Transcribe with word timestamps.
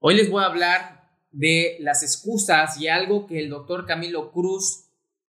Hoy 0.00 0.14
les 0.14 0.30
voy 0.30 0.42
a 0.42 0.46
hablar 0.46 1.10
de 1.32 1.76
las 1.80 2.02
excusas 2.02 2.80
y 2.80 2.88
algo 2.88 3.26
que 3.26 3.38
el 3.38 3.50
doctor 3.50 3.84
Camilo 3.84 4.32
Cruz 4.32 4.86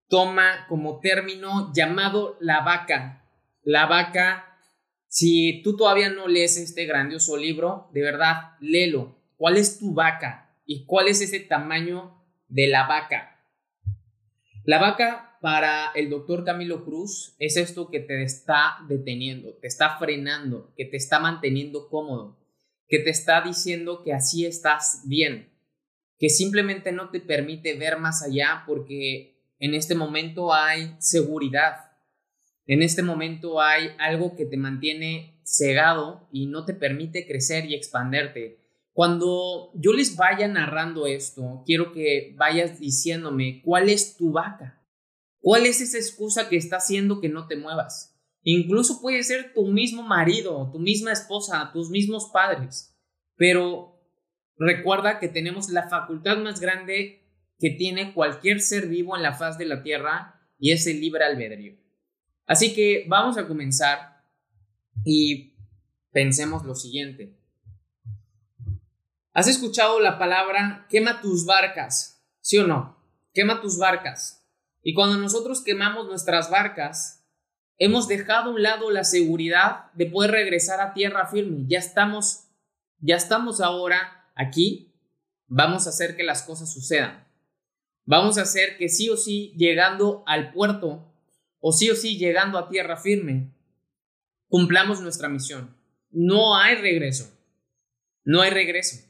toma 0.08 0.64
como 0.68 1.00
término 1.00 1.70
llamado 1.74 2.38
la 2.40 2.60
vaca. 2.60 3.26
La 3.62 3.84
vaca, 3.84 4.58
si 5.06 5.60
tú 5.62 5.76
todavía 5.76 6.08
no 6.08 6.28
lees 6.28 6.56
este 6.56 6.86
grandioso 6.86 7.36
libro, 7.36 7.90
de 7.92 8.00
verdad, 8.00 8.52
léelo. 8.60 9.18
¿Cuál 9.36 9.58
es 9.58 9.78
tu 9.78 9.92
vaca? 9.92 10.54
¿Y 10.64 10.86
cuál 10.86 11.08
es 11.08 11.20
ese 11.20 11.40
tamaño 11.40 12.24
de 12.48 12.68
la 12.68 12.86
vaca? 12.86 13.44
La 14.64 14.78
vaca 14.78 15.29
para 15.40 15.90
el 15.94 16.10
doctor 16.10 16.44
Camilo 16.44 16.84
Cruz 16.84 17.34
es 17.38 17.56
esto 17.56 17.88
que 17.88 18.00
te 18.00 18.22
está 18.22 18.78
deteniendo, 18.88 19.54
te 19.54 19.66
está 19.66 19.98
frenando, 19.98 20.72
que 20.76 20.84
te 20.84 20.98
está 20.98 21.18
manteniendo 21.18 21.88
cómodo, 21.88 22.38
que 22.86 22.98
te 22.98 23.10
está 23.10 23.40
diciendo 23.40 24.02
que 24.04 24.12
así 24.12 24.44
estás 24.44 25.02
bien, 25.06 25.50
que 26.18 26.28
simplemente 26.28 26.92
no 26.92 27.08
te 27.08 27.20
permite 27.20 27.74
ver 27.74 27.98
más 27.98 28.22
allá 28.22 28.64
porque 28.66 29.38
en 29.58 29.74
este 29.74 29.94
momento 29.94 30.52
hay 30.52 30.94
seguridad, 30.98 31.90
en 32.66 32.82
este 32.82 33.02
momento 33.02 33.62
hay 33.62 33.90
algo 33.98 34.36
que 34.36 34.44
te 34.44 34.58
mantiene 34.58 35.40
cegado 35.42 36.28
y 36.30 36.46
no 36.46 36.66
te 36.66 36.74
permite 36.74 37.26
crecer 37.26 37.64
y 37.64 37.74
expanderte. 37.74 38.58
Cuando 38.92 39.72
yo 39.74 39.92
les 39.92 40.16
vaya 40.16 40.46
narrando 40.48 41.06
esto, 41.06 41.62
quiero 41.64 41.92
que 41.92 42.34
vayas 42.36 42.78
diciéndome 42.78 43.62
cuál 43.64 43.88
es 43.88 44.16
tu 44.16 44.32
vaca. 44.32 44.79
¿Cuál 45.40 45.66
es 45.66 45.80
esa 45.80 45.98
excusa 45.98 46.48
que 46.48 46.56
está 46.56 46.76
haciendo 46.76 47.20
que 47.20 47.28
no 47.28 47.46
te 47.46 47.56
muevas? 47.56 48.18
Incluso 48.42 49.00
puede 49.00 49.22
ser 49.22 49.52
tu 49.54 49.66
mismo 49.66 50.02
marido, 50.02 50.70
tu 50.72 50.78
misma 50.78 51.12
esposa, 51.12 51.70
tus 51.72 51.90
mismos 51.90 52.30
padres. 52.32 52.96
Pero 53.36 54.00
recuerda 54.56 55.18
que 55.18 55.28
tenemos 55.28 55.70
la 55.70 55.88
facultad 55.88 56.38
más 56.38 56.60
grande 56.60 57.20
que 57.58 57.70
tiene 57.70 58.14
cualquier 58.14 58.60
ser 58.60 58.86
vivo 58.86 59.16
en 59.16 59.22
la 59.22 59.34
faz 59.34 59.58
de 59.58 59.66
la 59.66 59.82
tierra 59.82 60.40
y 60.58 60.72
es 60.72 60.86
el 60.86 61.00
libre 61.00 61.24
albedrío. 61.24 61.76
Así 62.46 62.74
que 62.74 63.04
vamos 63.08 63.36
a 63.38 63.46
comenzar 63.46 64.24
y 65.04 65.54
pensemos 66.10 66.64
lo 66.64 66.74
siguiente. 66.74 67.38
¿Has 69.32 69.46
escuchado 69.46 70.00
la 70.00 70.18
palabra 70.18 70.86
quema 70.90 71.20
tus 71.20 71.46
barcas? 71.46 72.22
¿Sí 72.40 72.58
o 72.58 72.66
no? 72.66 72.98
Quema 73.32 73.60
tus 73.60 73.78
barcas. 73.78 74.39
Y 74.82 74.94
cuando 74.94 75.16
nosotros 75.18 75.62
quemamos 75.62 76.06
nuestras 76.06 76.50
barcas, 76.50 77.26
hemos 77.78 78.08
dejado 78.08 78.50
a 78.50 78.54
un 78.54 78.62
lado 78.62 78.90
la 78.90 79.04
seguridad 79.04 79.92
de 79.94 80.06
poder 80.06 80.30
regresar 80.30 80.80
a 80.80 80.94
tierra 80.94 81.26
firme. 81.26 81.64
Ya 81.66 81.78
estamos, 81.78 82.48
ya 82.98 83.16
estamos 83.16 83.60
ahora 83.60 84.30
aquí. 84.34 84.94
Vamos 85.46 85.86
a 85.86 85.90
hacer 85.90 86.16
que 86.16 86.22
las 86.22 86.42
cosas 86.42 86.72
sucedan. 86.72 87.26
Vamos 88.04 88.38
a 88.38 88.42
hacer 88.42 88.76
que 88.76 88.88
sí 88.88 89.08
o 89.10 89.16
sí, 89.16 89.52
llegando 89.56 90.24
al 90.26 90.52
puerto, 90.52 91.12
o 91.60 91.72
sí 91.72 91.90
o 91.90 91.94
sí, 91.94 92.16
llegando 92.16 92.58
a 92.58 92.68
tierra 92.68 92.96
firme, 92.96 93.54
cumplamos 94.48 95.00
nuestra 95.00 95.28
misión. 95.28 95.76
No 96.10 96.56
hay 96.56 96.76
regreso. 96.76 97.30
No 98.24 98.40
hay 98.42 98.50
regreso. 98.50 99.09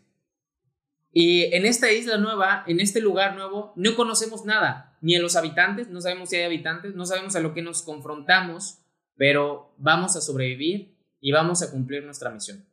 Y 1.13 1.55
en 1.55 1.67
esta 1.67 1.91
isla 1.91 2.19
nueva, 2.19 2.65
en 2.67 2.81
este 2.81 3.01
lugar 3.01 3.35
nuevo, 3.35 3.73
no 3.77 3.97
conocemos 3.97 4.45
nada, 4.45 4.97
ni 5.01 5.17
a 5.17 5.21
los 5.21 5.35
habitantes, 5.35 5.89
no 5.89 6.01
sabemos 6.01 6.29
si 6.29 6.37
hay 6.37 6.45
habitantes, 6.45 6.95
no 6.95 7.05
sabemos 7.05 7.35
a 7.35 7.41
lo 7.41 7.53
que 7.53 7.63
nos 7.63 7.83
confrontamos, 7.83 8.79
pero 9.17 9.75
vamos 9.77 10.17
a 10.17 10.21
sobrevivir 10.21 10.97
y 11.21 11.33
vamos 11.33 11.63
a 11.63 11.71
cumplir 11.71 12.05
nuestra 12.05 12.31
misión. 12.31 12.65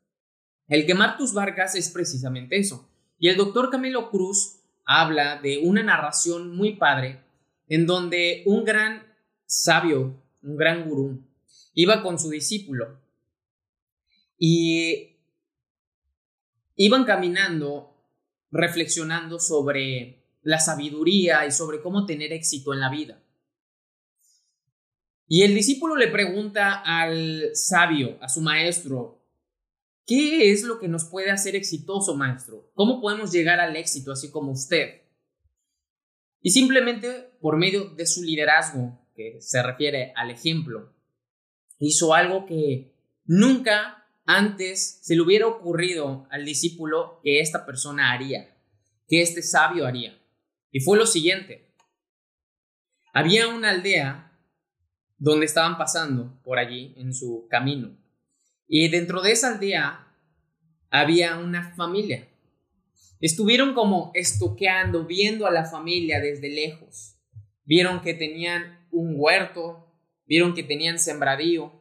El 0.68 0.86
quemar 0.86 1.18
tus 1.18 1.34
barcas 1.34 1.76
es 1.76 1.90
precisamente 1.90 2.58
eso. 2.58 2.90
Y 3.18 3.30
el 3.30 3.38
doctor 3.38 3.70
Camilo 3.70 4.12
Cruz 4.12 4.60
habla 4.86 5.42
de 5.42 5.60
una 5.60 5.82
narración 5.82 6.56
muy 6.56 6.76
padre 6.76 7.22
en 7.68 7.86
donde 7.86 8.44
un 8.46 8.64
gran 8.64 9.04
sabio, 9.46 10.22
un 10.44 10.58
gran 10.58 10.88
gurú, 10.88 11.22
iba 11.74 12.02
con 12.02 12.20
su 12.20 12.30
discípulo 12.30 13.00
y 14.38 15.18
iban 16.76 17.06
caminando 17.06 17.97
reflexionando 18.52 19.40
sobre 19.40 20.24
la 20.42 20.60
sabiduría 20.60 21.46
y 21.46 21.52
sobre 21.52 21.82
cómo 21.82 22.06
tener 22.06 22.32
éxito 22.32 22.74
en 22.74 22.80
la 22.80 22.90
vida. 22.90 23.22
Y 25.28 25.44
el 25.44 25.54
discípulo 25.54 25.98
le 25.98 26.08
pregunta 26.08 26.74
al 26.74 27.50
sabio, 27.54 28.18
a 28.22 28.30
su 28.30 28.40
maestro, 28.40 29.22
¿qué 30.06 30.52
es 30.52 30.64
lo 30.64 30.80
que 30.80 30.88
nos 30.88 31.04
puede 31.06 31.32
hacer 31.32 31.56
exitoso, 31.56 32.16
maestro? 32.16 32.72
¿Cómo 32.74 33.02
podemos 33.02 33.32
llegar 33.34 33.60
al 33.60 33.76
éxito 33.76 34.14
así 34.14 34.32
como 34.32 34.54
usted? 34.54 35.02
Y 36.42 36.52
simplemente 36.52 37.32
por 37.42 37.58
medio 37.58 37.90
de 37.90 38.06
su 38.06 38.24
liderazgo, 38.24 39.06
que 39.14 39.42
se 39.42 39.62
refiere 39.62 40.14
al 40.16 40.32
ejemplo, 40.32 40.94
hizo 41.80 42.14
algo 42.14 42.46
que 42.46 42.96
nunca 43.26 44.07
antes 44.28 45.00
se 45.02 45.16
le 45.16 45.22
hubiera 45.22 45.48
ocurrido 45.48 46.28
al 46.30 46.44
discípulo 46.44 47.22
que 47.24 47.40
esta 47.40 47.66
persona 47.66 48.12
haría, 48.12 48.54
que 49.08 49.22
este 49.22 49.42
sabio 49.42 49.88
haría. 49.88 50.22
Y 50.70 50.82
fue 50.82 50.98
lo 50.98 51.06
siguiente. 51.06 51.74
Había 53.14 53.48
una 53.48 53.70
aldea 53.70 54.38
donde 55.18 55.46
estaban 55.46 55.78
pasando 55.78 56.42
por 56.44 56.60
allí 56.60 56.94
en 56.98 57.14
su 57.14 57.48
camino. 57.50 57.98
Y 58.68 58.90
dentro 58.90 59.22
de 59.22 59.32
esa 59.32 59.54
aldea 59.54 60.14
había 60.90 61.38
una 61.38 61.74
familia. 61.76 62.28
Estuvieron 63.22 63.74
como 63.74 64.12
estoqueando, 64.14 65.06
viendo 65.06 65.48
a 65.48 65.52
la 65.52 65.64
familia 65.64 66.20
desde 66.20 66.50
lejos. 66.50 67.16
Vieron 67.64 68.02
que 68.02 68.14
tenían 68.14 68.86
un 68.92 69.14
huerto, 69.18 69.90
vieron 70.26 70.54
que 70.54 70.64
tenían 70.64 71.00
sembradío 71.00 71.72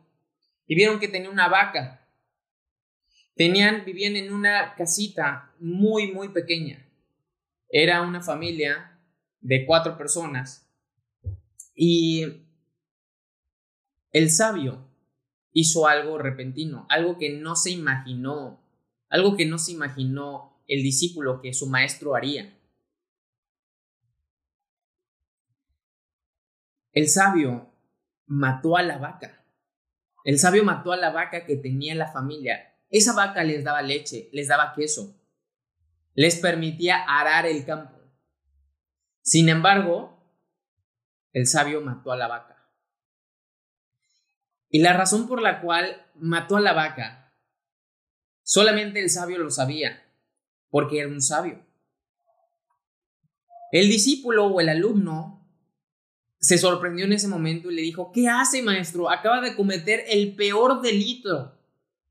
y 0.69 0.77
vieron 0.77 1.01
que 1.01 1.09
tenía 1.09 1.29
una 1.29 1.49
vaca 1.49 2.06
Tenían, 3.37 3.85
vivían 3.85 4.17
en 4.17 4.33
una 4.33 4.75
casita 4.75 5.53
muy, 5.61 6.11
muy 6.11 6.31
pequeña. 6.31 6.89
Era 7.69 8.01
una 8.01 8.23
familia 8.23 8.99
de 9.43 9.67
cuatro 9.67 9.99
personas. 9.99 10.67
Y 11.75 12.25
el 14.11 14.31
sabio 14.31 14.89
hizo 15.53 15.87
algo 15.87 16.17
repentino, 16.17 16.87
algo 16.89 17.19
que 17.19 17.39
no 17.39 17.57
se 17.57 17.71
imaginó, 17.71 18.59
algo 19.11 19.37
que 19.37 19.45
no 19.45 19.59
se 19.59 19.73
imaginó 19.73 20.63
el 20.67 20.83
discípulo 20.83 21.43
que 21.43 21.53
su 21.53 21.67
maestro 21.67 22.15
haría. 22.15 22.59
El 26.93 27.09
sabio 27.11 27.71
mató 28.25 28.79
a 28.79 28.83
la 28.83 28.97
vaca. 28.97 29.45
El 30.25 30.39
sabio 30.39 30.65
mató 30.65 30.93
a 30.93 30.97
la 30.97 31.11
vaca 31.11 31.45
que 31.45 31.57
tenía 31.57 31.95
la 31.95 32.11
familia 32.11 32.73
esa 32.91 33.13
vaca 33.15 33.43
les 33.45 33.65
daba 33.65 33.83
leche, 33.83 34.29
les 34.33 34.49
daba 34.49 34.73
queso, 34.75 35.21
les 36.15 36.37
permitía 36.37 37.05
arar 37.07 37.47
el 37.47 37.65
campo. 37.65 37.97
Sin 39.23 39.49
embargo, 39.49 40.17
el 41.33 41.47
sabio 41.47 41.81
mató 41.81 42.13
a 42.13 42.17
la 42.17 42.29
vaca. 42.29 42.57
Y 44.69 44.81
la 44.81 44.93
razón 44.93 45.29
por 45.29 45.43
la 45.43 45.61
cual 45.61 46.11
mató 46.15 46.57
a 46.57 46.61
la 46.61 46.73
vaca, 46.73 47.35
solamente 48.43 49.01
el 49.01 49.11
sabio 49.11 49.39
lo 49.39 49.51
sabía, 49.51 50.11
porque 50.71 51.01
era 51.01 51.09
un 51.09 51.21
sabio. 51.21 51.65
El 53.73 53.89
discípulo 53.89 54.47
o 54.47 54.61
el 54.61 54.69
alumno 54.69 55.37
se 56.39 56.59
sorprendió 56.59 57.05
en 57.05 57.13
ese 57.13 57.29
momento 57.29 57.71
y 57.71 57.75
le 57.75 57.83
dijo, 57.83 58.13
¿qué 58.13 58.29
hace 58.29 58.63
maestro? 58.63 59.11
Acaba 59.11 59.41
de 59.41 59.57
cometer 59.57 60.05
el 60.09 60.37
peor 60.37 60.81
delito, 60.81 61.56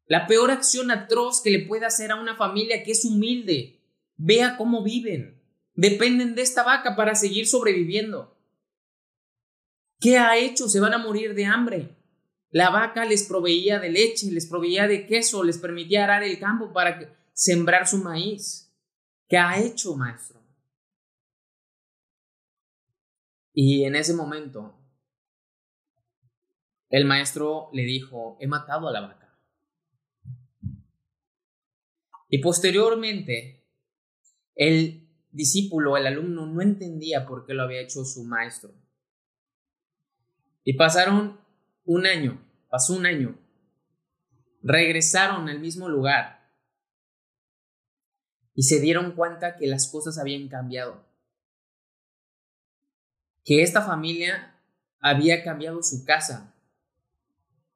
la 0.08 0.28
peor 0.28 0.52
acción 0.52 0.92
atroz 0.92 1.42
que 1.42 1.50
le 1.50 1.66
puede 1.66 1.86
hacer 1.86 2.12
a 2.12 2.20
una 2.20 2.36
familia 2.36 2.84
que 2.84 2.92
es 2.92 3.06
humilde. 3.06 3.82
Vea 4.18 4.56
cómo 4.58 4.84
viven. 4.84 5.42
Dependen 5.74 6.36
de 6.36 6.42
esta 6.44 6.64
vaca 6.64 6.96
para 6.96 7.16
seguir 7.16 7.48
sobreviviendo. 7.48 8.38
¿Qué 10.00 10.18
ha 10.18 10.38
hecho? 10.38 10.70
Se 10.70 10.80
van 10.80 10.94
a 10.94 11.00
morir 11.00 11.34
de 11.34 11.46
hambre. 11.46 11.96
La 12.52 12.70
vaca 12.70 13.04
les 13.06 13.24
proveía 13.24 13.80
de 13.80 13.90
leche, 13.90 14.32
les 14.32 14.46
proveía 14.46 14.88
de 14.88 15.08
queso, 15.08 15.44
les 15.44 15.58
permitía 15.58 16.04
arar 16.04 16.24
el 16.24 16.40
campo 16.40 16.72
para 16.72 17.18
sembrar 17.34 17.88
su 17.88 17.98
maíz. 17.98 18.72
¿Qué 19.28 19.38
ha 19.38 19.60
hecho, 19.60 19.96
maestro? 19.96 20.40
Y 23.52 23.86
en 23.86 23.96
ese 23.96 24.14
momento, 24.14 24.78
el 26.90 27.06
maestro 27.06 27.70
le 27.74 27.84
dijo, 27.84 28.38
he 28.40 28.48
matado 28.48 28.88
a 28.88 28.92
la 28.92 29.02
vaca. 29.02 29.25
Y 32.36 32.40
posteriormente, 32.40 33.66
el 34.56 35.08
discípulo, 35.32 35.96
el 35.96 36.06
alumno, 36.06 36.46
no 36.46 36.62
entendía 36.62 37.26
por 37.26 37.46
qué 37.46 37.54
lo 37.54 37.64
había 37.64 37.80
hecho 37.80 38.04
su 38.04 38.26
maestro. 38.26 38.74
Y 40.66 40.74
pasaron 40.74 41.40
un 41.86 42.06
año, 42.06 42.46
pasó 42.70 42.94
un 42.94 43.06
año, 43.06 43.40
regresaron 44.64 45.48
al 45.48 45.62
mismo 45.62 45.88
lugar 45.88 46.52
y 48.54 48.64
se 48.64 48.82
dieron 48.82 49.14
cuenta 49.14 49.56
que 49.56 49.68
las 49.68 49.90
cosas 49.90 50.18
habían 50.18 50.50
cambiado 50.50 51.06
que 53.46 53.64
esta 53.64 53.82
familia 53.82 54.60
había 55.00 55.42
cambiado 55.42 55.82
su 55.82 56.04
casa. 56.04 56.54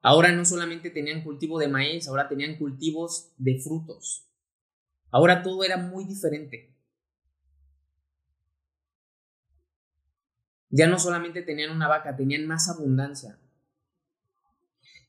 Ahora 0.01 0.33
no 0.33 0.43
solamente 0.43 0.89
tenían 0.89 1.23
cultivo 1.23 1.59
de 1.59 1.69
maíz, 1.69 2.09
ahora 2.09 2.27
tenían 2.27 2.57
cultivos 2.57 3.31
de 3.37 3.57
frutos. 3.61 4.28
Ahora 5.11 5.41
todo 5.41 5.63
era 5.63 5.77
muy 5.77 6.05
diferente. 6.05 6.75
Ya 10.69 10.87
no 10.87 10.99
solamente 10.99 11.41
tenían 11.41 11.71
una 11.71 11.87
vaca, 11.87 12.15
tenían 12.15 12.45
más 12.45 12.69
abundancia. 12.69 13.39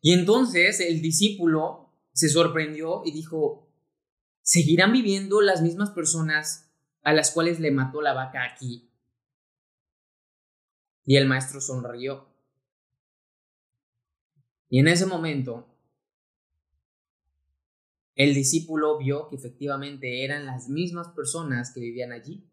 Y 0.00 0.14
entonces 0.14 0.80
el 0.80 1.02
discípulo 1.02 1.92
se 2.12 2.28
sorprendió 2.28 3.02
y 3.04 3.12
dijo, 3.12 3.70
¿seguirán 4.42 4.92
viviendo 4.92 5.42
las 5.42 5.60
mismas 5.60 5.90
personas 5.90 6.70
a 7.02 7.12
las 7.12 7.30
cuales 7.30 7.60
le 7.60 7.70
mató 7.70 8.00
la 8.00 8.14
vaca 8.14 8.44
aquí 8.44 8.90
y 11.04 11.16
el 11.16 11.26
maestro 11.26 11.60
sonrió. 11.60 12.28
Y 14.68 14.78
en 14.78 14.86
ese 14.86 15.06
momento, 15.06 15.69
el 18.14 18.34
discípulo 18.34 18.98
vio 18.98 19.28
que 19.28 19.36
efectivamente 19.36 20.24
eran 20.24 20.46
las 20.46 20.68
mismas 20.68 21.08
personas 21.08 21.72
que 21.72 21.80
vivían 21.80 22.12
allí. 22.12 22.46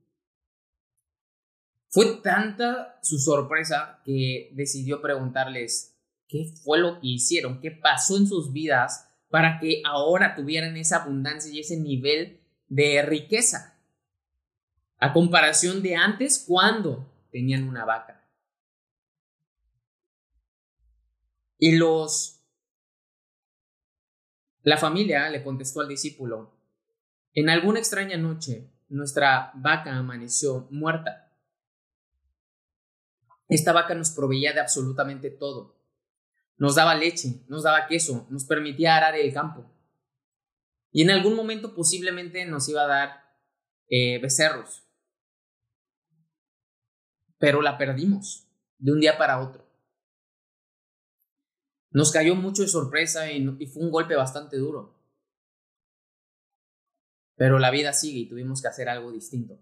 Fue 1.90 2.18
tanta 2.22 3.00
su 3.02 3.18
sorpresa 3.18 4.02
que 4.04 4.52
decidió 4.54 5.02
preguntarles 5.02 5.98
qué 6.28 6.52
fue 6.64 6.80
lo 6.80 7.00
que 7.00 7.08
hicieron, 7.08 7.60
qué 7.62 7.72
pasó 7.72 8.18
en 8.18 8.28
sus 8.28 8.52
vidas 8.52 9.08
para 9.30 9.60
que 9.60 9.82
ahora 9.86 10.36
tuvieran 10.36 10.78
esa 10.78 11.04
abundancia 11.04 11.52
y 11.52 11.60
ese 11.60 11.78
nivel 11.78 12.42
de 12.68 13.02
riqueza. 13.02 13.80
A 15.00 15.14
comparación 15.14 15.82
de 15.82 15.96
antes 15.96 16.44
cuando 16.46 17.12
tenían 17.32 17.68
una 17.68 17.86
vaca. 17.86 18.28
Y 21.60 21.78
los... 21.78 22.37
La 24.68 24.76
familia 24.76 25.30
le 25.30 25.46
contestó 25.46 25.80
al 25.80 25.88
discípulo, 25.88 26.54
en 27.34 27.50
alguna 27.50 27.80
extraña 27.80 28.18
noche 28.18 28.70
nuestra 28.90 29.54
vaca 29.56 29.96
amaneció 29.96 30.68
muerta. 30.72 31.32
Esta 33.48 33.72
vaca 33.72 33.96
nos 33.96 34.10
proveía 34.10 34.52
de 34.52 34.60
absolutamente 34.60 35.30
todo. 35.30 35.80
Nos 36.58 36.76
daba 36.76 36.96
leche, 36.96 37.46
nos 37.48 37.64
daba 37.64 37.88
queso, 37.88 38.28
nos 38.30 38.44
permitía 38.44 38.98
arar 38.98 39.16
el 39.16 39.34
campo. 39.34 39.72
Y 40.92 41.04
en 41.04 41.12
algún 41.12 41.38
momento 41.38 41.74
posiblemente 41.74 42.46
nos 42.46 42.68
iba 42.68 42.84
a 42.84 42.88
dar 42.88 43.24
eh, 43.88 44.20
becerros. 44.20 44.84
Pero 47.38 47.62
la 47.62 47.78
perdimos 47.78 48.50
de 48.80 48.92
un 48.92 49.00
día 49.00 49.18
para 49.18 49.40
otro. 49.40 49.67
Nos 51.98 52.12
cayó 52.12 52.36
mucho 52.36 52.62
de 52.62 52.68
sorpresa 52.68 53.32
y, 53.32 53.44
fue 53.66 53.82
un 53.82 53.90
golpe 53.90 54.16
bastante 54.16 54.56
duro. 54.56 54.96
Pero 57.36 57.58
la 57.58 57.72
vida 57.72 57.92
sigue 57.92 58.20
y 58.20 58.30
tuvimos 58.30 58.62
que 58.62 58.68
hacer 58.68 58.88
algo 58.88 59.12
distinto. 59.12 59.60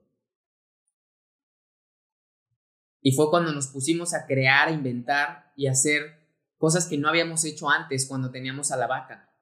Y 2.99 3.13
fue 3.13 3.29
cuando 3.29 3.53
nos 3.53 3.67
pusimos 3.67 4.13
a 4.13 4.25
crear, 4.25 4.67
a 4.67 4.71
inventar 4.71 5.53
y 5.55 5.67
hacer 5.67 6.27
cosas 6.57 6.87
que 6.87 6.97
no 6.97 7.07
habíamos 7.07 7.45
hecho 7.45 7.69
antes 7.69 8.05
cuando 8.05 8.31
teníamos 8.31 8.69
a 8.73 8.75
la 8.75 8.88
vaca. 8.88 9.33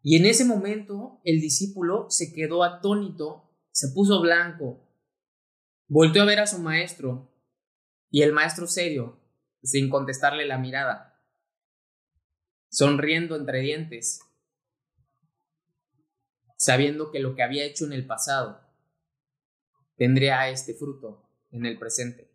Y 0.00 0.16
en 0.16 0.24
ese 0.24 0.46
momento 0.46 1.20
el 1.22 1.42
discípulo 1.42 2.06
se 2.08 2.32
quedó 2.32 2.64
atónito, 2.64 3.52
se 3.72 3.88
puso 3.88 4.22
blanco, 4.22 4.88
volteó 5.86 6.22
a 6.22 6.26
ver 6.26 6.40
a 6.40 6.46
su 6.46 6.60
maestro 6.60 7.30
y 8.08 8.22
el 8.22 8.32
maestro 8.32 8.66
serio 8.66 9.19
sin 9.62 9.90
contestarle 9.90 10.46
la 10.46 10.58
mirada, 10.58 11.20
sonriendo 12.68 13.36
entre 13.36 13.60
dientes, 13.60 14.22
sabiendo 16.56 17.10
que 17.10 17.20
lo 17.20 17.34
que 17.34 17.42
había 17.42 17.64
hecho 17.64 17.84
en 17.84 17.92
el 17.92 18.06
pasado 18.06 18.60
tendría 19.96 20.48
este 20.48 20.74
fruto 20.74 21.28
en 21.50 21.66
el 21.66 21.78
presente. 21.78 22.30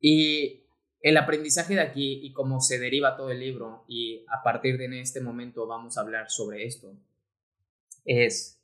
Y 0.00 0.64
el 1.00 1.16
aprendizaje 1.16 1.74
de 1.74 1.80
aquí 1.80 2.20
y 2.22 2.32
cómo 2.32 2.60
se 2.60 2.78
deriva 2.78 3.16
todo 3.16 3.30
el 3.30 3.40
libro, 3.40 3.84
y 3.88 4.24
a 4.28 4.42
partir 4.42 4.78
de 4.78 5.00
este 5.00 5.20
momento 5.20 5.66
vamos 5.66 5.96
a 5.96 6.02
hablar 6.02 6.30
sobre 6.30 6.64
esto, 6.64 6.94
es 8.04 8.60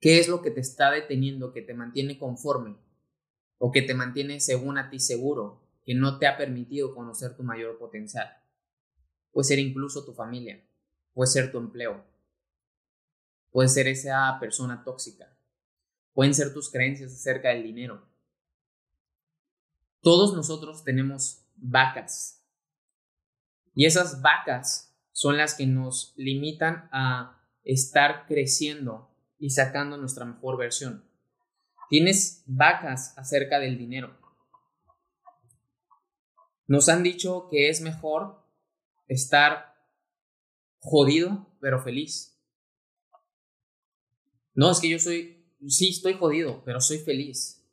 qué 0.00 0.18
es 0.18 0.28
lo 0.28 0.42
que 0.42 0.50
te 0.50 0.60
está 0.60 0.90
deteniendo, 0.90 1.52
que 1.52 1.62
te 1.62 1.74
mantiene 1.74 2.18
conforme 2.18 2.76
o 3.58 3.72
que 3.72 3.82
te 3.82 3.94
mantiene 3.94 4.40
según 4.40 4.78
a 4.78 4.90
ti 4.90 4.98
seguro, 4.98 5.62
que 5.84 5.94
no 5.94 6.18
te 6.18 6.26
ha 6.26 6.36
permitido 6.36 6.94
conocer 6.94 7.36
tu 7.36 7.42
mayor 7.42 7.78
potencial. 7.78 8.28
Puede 9.32 9.44
ser 9.44 9.58
incluso 9.58 10.04
tu 10.04 10.12
familia, 10.12 10.64
puede 11.12 11.30
ser 11.30 11.50
tu 11.50 11.58
empleo, 11.58 12.04
puede 13.50 13.68
ser 13.68 13.88
esa 13.88 14.36
persona 14.40 14.84
tóxica, 14.84 15.36
pueden 16.12 16.34
ser 16.34 16.52
tus 16.52 16.70
creencias 16.70 17.12
acerca 17.12 17.50
del 17.50 17.62
dinero. 17.62 18.06
Todos 20.00 20.34
nosotros 20.34 20.84
tenemos 20.84 21.44
vacas 21.56 22.44
y 23.74 23.86
esas 23.86 24.22
vacas 24.22 24.94
son 25.12 25.36
las 25.36 25.54
que 25.54 25.66
nos 25.66 26.12
limitan 26.16 26.88
a 26.92 27.40
estar 27.64 28.26
creciendo 28.26 29.10
y 29.38 29.50
sacando 29.50 29.96
nuestra 29.96 30.24
mejor 30.24 30.56
versión. 30.56 31.04
Tienes 31.94 32.42
vacas 32.46 33.16
acerca 33.16 33.60
del 33.60 33.78
dinero. 33.78 34.18
Nos 36.66 36.88
han 36.88 37.04
dicho 37.04 37.46
que 37.48 37.68
es 37.68 37.80
mejor 37.82 38.44
estar 39.06 39.76
jodido 40.80 41.46
pero 41.60 41.80
feliz. 41.80 42.36
No, 44.54 44.72
es 44.72 44.80
que 44.80 44.88
yo 44.88 44.98
soy, 44.98 45.46
sí, 45.68 45.90
estoy 45.90 46.14
jodido, 46.14 46.64
pero 46.64 46.80
soy 46.80 46.98
feliz. 46.98 47.64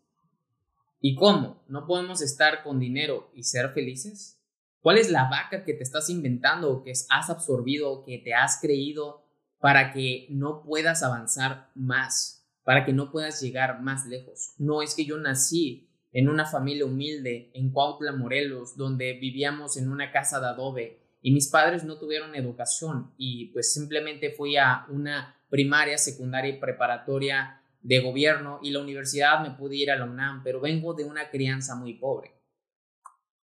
¿Y 1.00 1.16
cómo? 1.16 1.64
¿No 1.68 1.88
podemos 1.88 2.22
estar 2.22 2.62
con 2.62 2.80
dinero 2.80 3.32
y 3.34 3.42
ser 3.42 3.72
felices? 3.74 4.40
¿Cuál 4.82 5.00
es 5.00 5.10
la 5.10 5.32
vaca 5.32 5.64
que 5.64 5.74
te 5.74 5.82
estás 5.82 6.12
inventando 6.12 6.72
o 6.72 6.84
que 6.84 6.92
has 6.92 7.30
absorbido 7.32 7.92
o 7.92 8.06
que 8.06 8.20
te 8.20 8.36
has 8.36 8.62
creído 8.62 9.26
para 9.60 9.92
que 9.92 10.28
no 10.30 10.62
puedas 10.62 11.02
avanzar 11.02 11.72
más? 11.74 12.41
Para 12.64 12.86
que 12.86 12.94
no 12.94 13.12
puedas 13.12 13.42
llegar 13.42 13.82
más 13.82 14.06
lejos. 14.06 14.54
No 14.58 14.82
es 14.82 14.96
que 14.96 15.06
yo 15.06 15.18
nací 15.18 15.90
en 16.12 16.30
una 16.30 16.46
familia 16.46 16.86
humilde 16.86 17.52
en 17.54 17.72
Cuautla, 17.72 18.12
Morelos, 18.12 18.76
donde 18.76 19.14
vivíamos 19.14 19.78
en 19.78 19.90
una 19.90 20.12
casa 20.12 20.40
de 20.40 20.48
adobe 20.48 21.02
y 21.22 21.32
mis 21.32 21.50
padres 21.50 21.84
no 21.84 21.98
tuvieron 21.98 22.36
educación 22.36 23.14
y 23.18 23.52
pues 23.54 23.74
simplemente 23.74 24.32
fui 24.32 24.58
a 24.58 24.86
una 24.90 25.38
primaria, 25.50 25.98
secundaria 25.98 26.56
y 26.56 26.60
preparatoria 26.60 27.62
de 27.82 28.00
gobierno 28.00 28.60
y 28.62 28.72
la 28.72 28.80
universidad 28.80 29.42
me 29.42 29.52
pude 29.52 29.76
ir 29.76 29.92
a 29.92 29.98
la 29.98 30.06
UNAM, 30.06 30.44
pero 30.44 30.60
vengo 30.60 30.94
de 30.94 31.04
una 31.04 31.30
crianza 31.30 31.76
muy 31.76 31.96
pobre. 31.96 32.40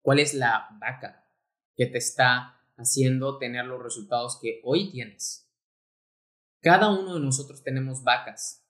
¿Cuál 0.01 0.19
es 0.19 0.33
la 0.33 0.69
vaca 0.79 1.27
que 1.75 1.85
te 1.87 1.97
está 1.97 2.61
haciendo 2.77 3.37
tener 3.37 3.65
los 3.65 3.81
resultados 3.81 4.39
que 4.41 4.61
hoy 4.63 4.91
tienes? 4.91 5.51
Cada 6.61 6.89
uno 6.89 7.15
de 7.15 7.19
nosotros 7.19 7.63
tenemos 7.63 8.03
vacas, 8.03 8.64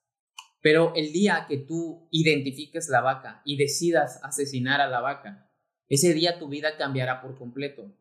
pero 0.66 0.96
el 0.96 1.14
día 1.14 1.46
que 1.48 1.58
tú 1.58 2.08
identifiques 2.10 2.90
la 2.90 3.00
vaca 3.00 3.44
y 3.46 3.56
decidas 3.56 4.20
asesinar 4.24 4.82
a 4.82 4.88
la 4.88 5.00
vaca, 5.00 5.48
ese 5.90 6.12
día 6.16 6.40
tu 6.40 6.48
vida 6.50 6.76
cambiará 6.76 7.22
por 7.22 7.38
completo. 7.38 7.96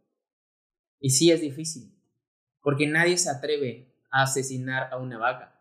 Y 0.99 1.11
sí 1.11 1.31
es 1.31 1.43
difícil, 1.43 1.95
porque 2.63 2.87
nadie 2.87 3.19
se 3.19 3.29
atreve 3.29 3.95
a 4.11 4.23
asesinar 4.23 4.89
a 4.91 4.97
una 4.97 5.19
vaca. 5.19 5.61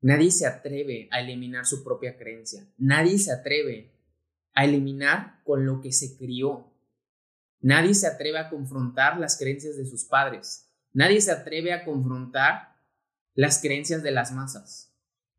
Nadie 0.00 0.30
se 0.30 0.46
atreve 0.46 1.10
a 1.12 1.20
eliminar 1.20 1.66
su 1.66 1.84
propia 1.84 2.16
creencia. 2.16 2.66
Nadie 2.78 3.18
se 3.18 3.30
atreve 3.30 3.92
a 4.54 4.64
eliminar 4.64 5.42
con 5.44 5.66
lo 5.66 5.82
que 5.82 5.92
se 5.92 6.16
crió. 6.16 6.72
Nadie 7.60 7.92
se 7.92 8.06
atreve 8.06 8.38
a 8.38 8.48
confrontar 8.48 9.20
las 9.20 9.36
creencias 9.36 9.76
de 9.76 9.84
sus 9.84 10.06
padres. 10.06 10.70
Nadie 10.94 11.20
se 11.20 11.32
atreve 11.32 11.74
a 11.74 11.84
confrontar 11.84 12.78
las 13.34 13.60
creencias 13.60 14.02
de 14.02 14.10
las 14.10 14.32
masas. 14.32 14.93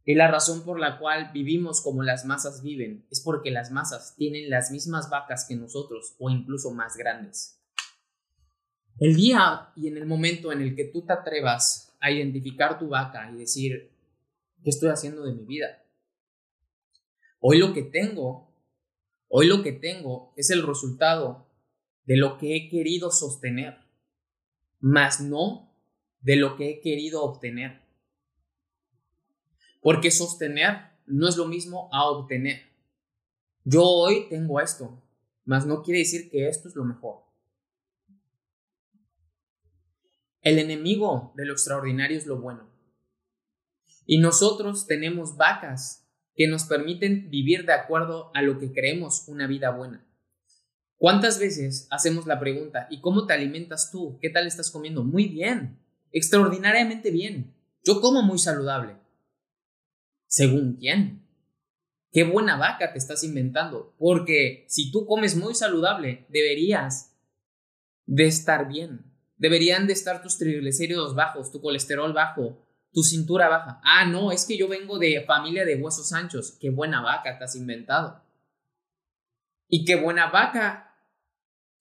Y 0.08 0.14
la 0.14 0.30
razón 0.30 0.64
por 0.64 0.80
la 0.80 1.00
cual 1.00 1.32
vivimos 1.34 1.82
como 1.82 2.04
las 2.04 2.26
masas 2.26 2.62
viven 2.62 3.08
es 3.10 3.22
porque 3.22 3.50
las 3.50 3.72
masas 3.72 4.16
tienen 4.16 4.52
las 4.52 4.70
mismas 4.70 5.10
vacas 5.10 5.46
que 5.50 5.56
nosotros 5.56 6.16
o 6.20 6.30
incluso 6.30 6.72
más 6.72 6.96
grandes. 6.96 7.60
El 9.00 9.16
día 9.16 9.72
y 9.76 9.88
en 9.88 9.98
el 9.98 10.06
momento 10.06 10.52
en 10.52 10.62
el 10.62 10.76
que 10.76 10.86
tú 10.86 11.06
te 11.06 11.12
atrevas 11.12 11.98
a 12.00 12.12
identificar 12.12 12.78
tu 12.78 12.90
vaca 12.90 13.32
y 13.32 13.38
decir, 13.38 13.92
¿qué 14.64 14.70
estoy 14.70 14.90
haciendo 14.90 15.24
de 15.24 15.34
mi 15.34 15.44
vida? 15.44 15.84
Hoy 17.40 17.58
lo 17.58 17.74
que 17.74 17.82
tengo, 17.82 18.54
hoy 19.28 19.48
lo 19.48 19.64
que 19.64 19.72
tengo 19.72 20.34
es 20.38 20.52
el 20.52 20.66
resultado 20.66 21.48
de 22.06 22.18
lo 22.18 22.38
que 22.38 22.56
he 22.56 22.70
querido 22.70 23.10
sostener, 23.10 23.80
más 24.80 25.20
no 25.20 25.74
de 26.22 26.36
lo 26.36 26.56
que 26.56 26.70
he 26.70 26.80
querido 26.80 27.24
obtener. 27.24 27.85
Porque 29.86 30.10
sostener 30.10 30.78
no 31.06 31.28
es 31.28 31.38
lo 31.38 31.46
mismo 31.46 31.90
a 31.94 32.06
obtener. 32.10 32.60
Yo 33.66 33.84
hoy 33.84 34.28
tengo 34.30 34.60
esto, 34.60 35.00
mas 35.44 35.68
no 35.68 35.84
quiere 35.84 36.00
decir 36.00 36.32
que 36.32 36.50
esto 36.50 36.68
es 36.68 36.76
lo 36.76 36.84
mejor. 36.84 37.20
El 40.42 40.58
enemigo 40.58 41.34
de 41.36 41.46
lo 41.46 41.54
extraordinario 41.54 42.18
es 42.18 42.26
lo 42.26 42.42
bueno. 42.42 42.68
Y 44.08 44.18
nosotros 44.18 44.88
tenemos 44.88 45.38
vacas 45.38 46.10
que 46.34 46.48
nos 46.48 46.64
permiten 46.64 47.30
vivir 47.30 47.68
de 47.68 47.74
acuerdo 47.74 48.32
a 48.34 48.42
lo 48.42 48.58
que 48.58 48.74
creemos 48.74 49.28
una 49.28 49.46
vida 49.46 49.70
buena. 49.70 50.04
¿Cuántas 50.98 51.38
veces 51.38 51.88
hacemos 51.92 52.26
la 52.26 52.40
pregunta, 52.40 52.88
¿y 52.90 53.02
cómo 53.02 53.28
te 53.28 53.34
alimentas 53.34 53.92
tú? 53.92 54.18
¿Qué 54.20 54.32
tal 54.32 54.48
estás 54.48 54.72
comiendo? 54.72 55.04
Muy 55.04 55.28
bien, 55.28 55.78
extraordinariamente 56.12 57.12
bien. 57.12 57.54
Yo 57.84 58.02
como 58.02 58.24
muy 58.24 58.40
saludable. 58.40 59.05
¿Según 60.36 60.76
quién? 60.76 61.26
Qué 62.12 62.26
buena 62.26 62.58
vaca 62.58 62.92
te 62.92 62.98
estás 62.98 63.24
inventando, 63.24 63.96
porque 63.98 64.66
si 64.68 64.92
tú 64.92 65.06
comes 65.06 65.38
muy 65.38 65.56
saludable, 65.56 66.26
deberías 66.28 67.16
de 68.06 68.26
estar 68.26 68.68
bien. 68.68 69.06
Deberían 69.38 69.88
de 69.88 69.94
estar 69.94 70.22
tus 70.22 70.38
triglicéridos 70.38 71.16
bajos, 71.16 71.54
tu 71.54 71.62
colesterol 71.62 72.12
bajo, 72.12 72.68
tu 72.92 73.02
cintura 73.02 73.48
baja. 73.48 73.80
Ah, 73.82 74.06
no, 74.06 74.34
es 74.34 74.44
que 74.44 74.58
yo 74.58 74.68
vengo 74.68 75.00
de 75.00 75.24
familia 75.26 75.64
de 75.64 75.78
huesos 75.78 76.12
anchos. 76.12 76.58
Qué 76.60 76.70
buena 76.70 77.02
vaca 77.02 77.38
te 77.38 77.46
has 77.46 77.56
inventado. 77.56 78.22
Y 79.70 79.86
qué 79.86 79.96
buena 79.96 80.30
vaca, 80.30 81.00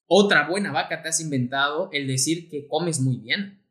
otra 0.07 0.49
buena 0.49 0.71
vaca 0.71 1.03
te 1.03 1.09
has 1.09 1.19
inventado 1.19 1.91
el 1.93 2.07
decir 2.07 2.49
que 2.49 2.69
comes 2.69 3.01
muy 3.01 3.17
bien. 3.17 3.65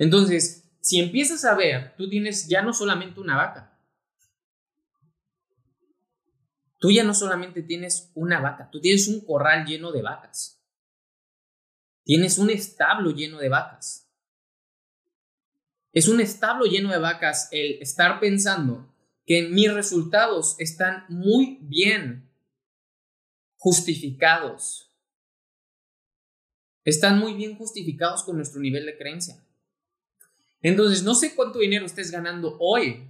Entonces, 0.00 0.63
si 0.84 1.00
empiezas 1.00 1.46
a 1.46 1.54
ver, 1.54 1.96
tú 1.96 2.10
tienes 2.10 2.46
ya 2.46 2.60
no 2.60 2.74
solamente 2.74 3.18
una 3.18 3.36
vaca. 3.36 3.72
Tú 6.78 6.90
ya 6.90 7.02
no 7.04 7.14
solamente 7.14 7.62
tienes 7.62 8.12
una 8.14 8.38
vaca, 8.38 8.68
tú 8.70 8.82
tienes 8.82 9.08
un 9.08 9.24
corral 9.24 9.64
lleno 9.64 9.92
de 9.92 10.02
vacas. 10.02 10.62
Tienes 12.04 12.36
un 12.36 12.50
establo 12.50 13.12
lleno 13.12 13.38
de 13.38 13.48
vacas. 13.48 14.10
Es 15.94 16.06
un 16.06 16.20
establo 16.20 16.66
lleno 16.66 16.90
de 16.92 16.98
vacas 16.98 17.48
el 17.50 17.80
estar 17.80 18.20
pensando 18.20 18.94
que 19.24 19.48
mis 19.48 19.72
resultados 19.72 20.54
están 20.58 21.06
muy 21.08 21.60
bien 21.62 22.30
justificados. 23.56 24.94
Están 26.84 27.18
muy 27.18 27.32
bien 27.32 27.56
justificados 27.56 28.22
con 28.22 28.36
nuestro 28.36 28.60
nivel 28.60 28.84
de 28.84 28.98
creencia. 28.98 29.43
Entonces, 30.64 31.02
no 31.02 31.14
sé 31.14 31.34
cuánto 31.34 31.58
dinero 31.58 31.84
estés 31.84 32.10
ganando 32.10 32.56
hoy. 32.58 33.06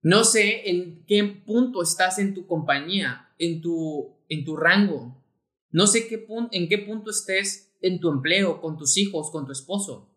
No 0.00 0.24
sé 0.24 0.70
en 0.70 1.04
qué 1.04 1.22
punto 1.22 1.82
estás 1.82 2.18
en 2.18 2.32
tu 2.32 2.46
compañía, 2.46 3.30
en 3.38 3.60
tu, 3.60 4.16
en 4.30 4.42
tu 4.46 4.56
rango. 4.56 5.22
No 5.70 5.86
sé 5.86 6.08
qué 6.08 6.26
en 6.52 6.68
qué 6.70 6.78
punto 6.78 7.10
estés 7.10 7.74
en 7.82 8.00
tu 8.00 8.08
empleo, 8.08 8.62
con 8.62 8.78
tus 8.78 8.96
hijos, 8.96 9.30
con 9.30 9.44
tu 9.44 9.52
esposo. 9.52 10.16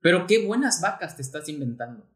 Pero 0.00 0.26
qué 0.26 0.44
buenas 0.44 0.82
vacas 0.82 1.16
te 1.16 1.22
estás 1.22 1.48
inventando. 1.48 2.06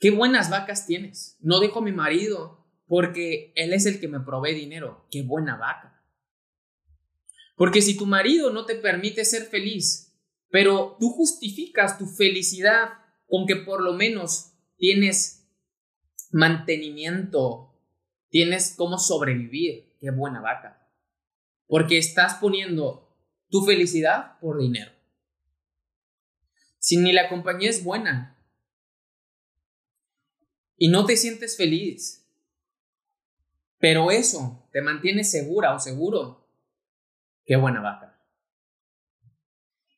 Qué 0.00 0.10
buenas 0.10 0.50
vacas 0.50 0.86
tienes. 0.88 1.36
No 1.38 1.60
dejo 1.60 1.78
a 1.78 1.82
mi 1.82 1.92
marido 1.92 2.66
porque 2.88 3.52
él 3.54 3.72
es 3.72 3.86
el 3.86 4.00
que 4.00 4.08
me 4.08 4.18
provee 4.18 4.54
dinero. 4.54 5.06
Qué 5.12 5.22
buena 5.22 5.56
vaca. 5.56 6.02
Porque 7.54 7.82
si 7.82 7.96
tu 7.96 8.04
marido 8.04 8.52
no 8.52 8.64
te 8.64 8.74
permite 8.74 9.24
ser 9.24 9.44
feliz, 9.44 10.03
pero 10.54 10.96
tú 11.00 11.10
justificas 11.10 11.98
tu 11.98 12.06
felicidad 12.06 12.90
con 13.26 13.44
que 13.44 13.56
por 13.56 13.82
lo 13.82 13.92
menos 13.92 14.52
tienes 14.76 15.48
mantenimiento, 16.30 17.76
tienes 18.28 18.72
cómo 18.76 18.98
sobrevivir, 18.98 19.96
qué 19.98 20.12
buena 20.12 20.40
vaca. 20.40 20.88
Porque 21.66 21.98
estás 21.98 22.34
poniendo 22.34 23.18
tu 23.48 23.64
felicidad 23.64 24.38
por 24.38 24.60
dinero. 24.60 24.92
Si 26.78 26.98
ni 26.98 27.12
la 27.12 27.28
compañía 27.28 27.70
es 27.70 27.82
buena 27.82 28.40
y 30.76 30.86
no 30.86 31.04
te 31.04 31.16
sientes 31.16 31.56
feliz, 31.56 32.30
pero 33.78 34.12
eso 34.12 34.68
te 34.70 34.82
mantiene 34.82 35.24
segura 35.24 35.74
o 35.74 35.80
seguro, 35.80 36.48
qué 37.44 37.56
buena 37.56 37.80
vaca. 37.80 38.13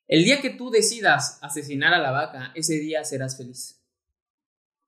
El 0.06 0.24
día 0.24 0.40
que 0.40 0.50
tú 0.50 0.70
decidas 0.70 1.38
asesinar 1.42 1.92
a 1.94 1.98
la 1.98 2.10
vaca, 2.10 2.52
ese 2.54 2.74
día 2.74 3.04
serás 3.04 3.36
feliz. 3.36 3.82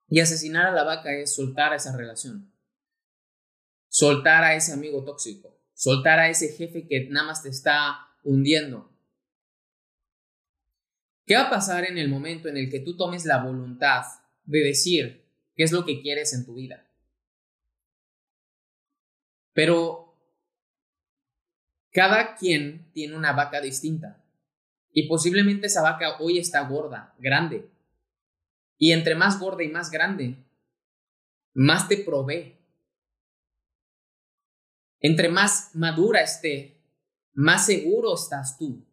Y 0.08 0.20
asesinar 0.20 0.66
a 0.66 0.72
la 0.72 0.84
vaca 0.84 1.12
es 1.12 1.34
soltar 1.34 1.72
a 1.72 1.76
esa 1.76 1.96
relación. 1.96 2.52
Soltar 3.88 4.44
a 4.44 4.54
ese 4.54 4.72
amigo 4.72 5.04
tóxico 5.04 5.58
soltar 5.78 6.18
a 6.18 6.28
ese 6.28 6.48
jefe 6.48 6.88
que 6.88 7.08
nada 7.08 7.28
más 7.28 7.44
te 7.44 7.50
está 7.50 8.08
hundiendo. 8.24 8.90
¿Qué 11.24 11.36
va 11.36 11.42
a 11.42 11.50
pasar 11.50 11.84
en 11.84 11.98
el 11.98 12.08
momento 12.08 12.48
en 12.48 12.56
el 12.56 12.68
que 12.68 12.80
tú 12.80 12.96
tomes 12.96 13.24
la 13.24 13.44
voluntad 13.44 14.02
de 14.44 14.58
decir 14.58 15.24
qué 15.54 15.62
es 15.62 15.70
lo 15.70 15.84
que 15.84 16.02
quieres 16.02 16.32
en 16.32 16.44
tu 16.44 16.54
vida? 16.54 16.84
Pero 19.52 20.16
cada 21.92 22.34
quien 22.34 22.90
tiene 22.92 23.16
una 23.16 23.32
vaca 23.32 23.60
distinta 23.60 24.24
y 24.98 25.06
posiblemente 25.06 25.68
esa 25.68 25.82
vaca 25.82 26.16
hoy 26.18 26.38
está 26.38 26.66
gorda, 26.68 27.14
grande. 27.18 27.70
Y 28.76 28.90
entre 28.92 29.14
más 29.14 29.38
gorda 29.38 29.62
y 29.62 29.68
más 29.68 29.90
grande, 29.90 30.44
más 31.54 31.88
te 31.88 31.98
provee 31.98 32.58
entre 35.00 35.28
más 35.28 35.70
madura 35.74 36.22
esté, 36.22 36.82
más 37.32 37.66
seguro 37.66 38.14
estás 38.14 38.58
tú. 38.58 38.84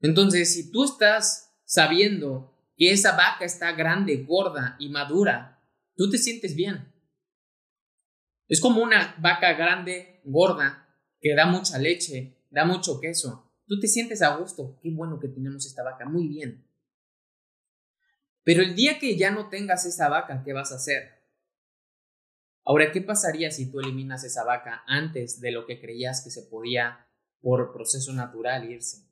Entonces, 0.00 0.52
si 0.52 0.70
tú 0.70 0.84
estás 0.84 1.58
sabiendo 1.64 2.54
que 2.76 2.92
esa 2.92 3.16
vaca 3.16 3.46
está 3.46 3.72
grande, 3.72 4.24
gorda 4.24 4.76
y 4.78 4.90
madura, 4.90 5.66
tú 5.96 6.10
te 6.10 6.18
sientes 6.18 6.54
bien. 6.54 6.92
Es 8.48 8.60
como 8.60 8.82
una 8.82 9.16
vaca 9.18 9.54
grande, 9.54 10.20
gorda, 10.24 10.86
que 11.18 11.34
da 11.34 11.46
mucha 11.46 11.78
leche, 11.78 12.36
da 12.50 12.66
mucho 12.66 13.00
queso. 13.00 13.45
Tú 13.66 13.80
te 13.80 13.88
sientes 13.88 14.22
a 14.22 14.36
gusto. 14.36 14.78
Qué 14.82 14.90
bueno 14.90 15.18
que 15.18 15.28
tenemos 15.28 15.66
esta 15.66 15.82
vaca, 15.82 16.04
muy 16.04 16.28
bien. 16.28 16.64
Pero 18.44 18.62
el 18.62 18.76
día 18.76 18.98
que 19.00 19.16
ya 19.16 19.32
no 19.32 19.48
tengas 19.48 19.86
esa 19.86 20.08
vaca, 20.08 20.42
¿qué 20.44 20.52
vas 20.52 20.70
a 20.70 20.76
hacer? 20.76 21.16
Ahora, 22.64 22.92
¿qué 22.92 23.00
pasaría 23.00 23.50
si 23.50 23.70
tú 23.70 23.80
eliminas 23.80 24.24
esa 24.24 24.44
vaca 24.44 24.82
antes 24.86 25.40
de 25.40 25.50
lo 25.50 25.66
que 25.66 25.80
creías 25.80 26.22
que 26.22 26.30
se 26.30 26.42
podía 26.42 27.08
por 27.40 27.72
proceso 27.72 28.12
natural 28.12 28.70
irse? 28.70 29.04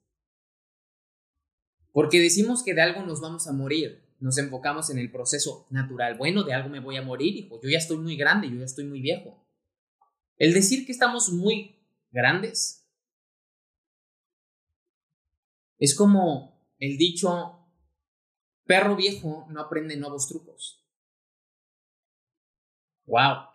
Porque 1.92 2.20
decimos 2.20 2.62
que 2.62 2.74
de 2.74 2.82
algo 2.82 3.02
nos 3.02 3.20
vamos 3.20 3.46
a 3.48 3.52
morir. 3.52 4.02
nos 4.20 4.38
enfocamos 4.38 4.88
en 4.88 4.98
el 4.98 5.10
proceso 5.10 5.66
natural. 5.70 6.16
Bueno, 6.16 6.44
de 6.44 6.54
algo 6.54 6.70
me 6.70 6.80
voy 6.80 6.96
a 6.96 7.02
morir, 7.02 7.36
hijo. 7.36 7.60
Yo 7.60 7.68
ya 7.68 7.78
estoy 7.78 7.98
muy 7.98 8.16
grande, 8.16 8.48
yo 8.48 8.56
ya 8.56 8.64
estoy 8.64 8.84
muy 8.84 9.00
viejo. 9.00 9.44
El 10.38 10.54
decir 10.54 10.86
que 10.86 10.92
estamos 10.92 11.30
muy 11.30 11.76
grandes 12.10 12.83
es 15.84 15.94
como 15.94 16.58
el 16.78 16.96
dicho, 16.96 17.58
perro 18.64 18.96
viejo 18.96 19.46
no 19.50 19.60
aprende 19.60 19.96
nuevos 19.96 20.26
trucos. 20.28 20.84
¡Wow! 23.06 23.48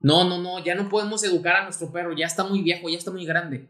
No, 0.00 0.24
no, 0.24 0.38
no, 0.38 0.62
ya 0.64 0.74
no 0.74 0.88
podemos 0.88 1.22
educar 1.24 1.56
a 1.56 1.64
nuestro 1.64 1.92
perro, 1.92 2.14
ya 2.14 2.26
está 2.26 2.44
muy 2.44 2.62
viejo, 2.62 2.88
ya 2.88 2.98
está 2.98 3.10
muy 3.10 3.24
grande. 3.26 3.68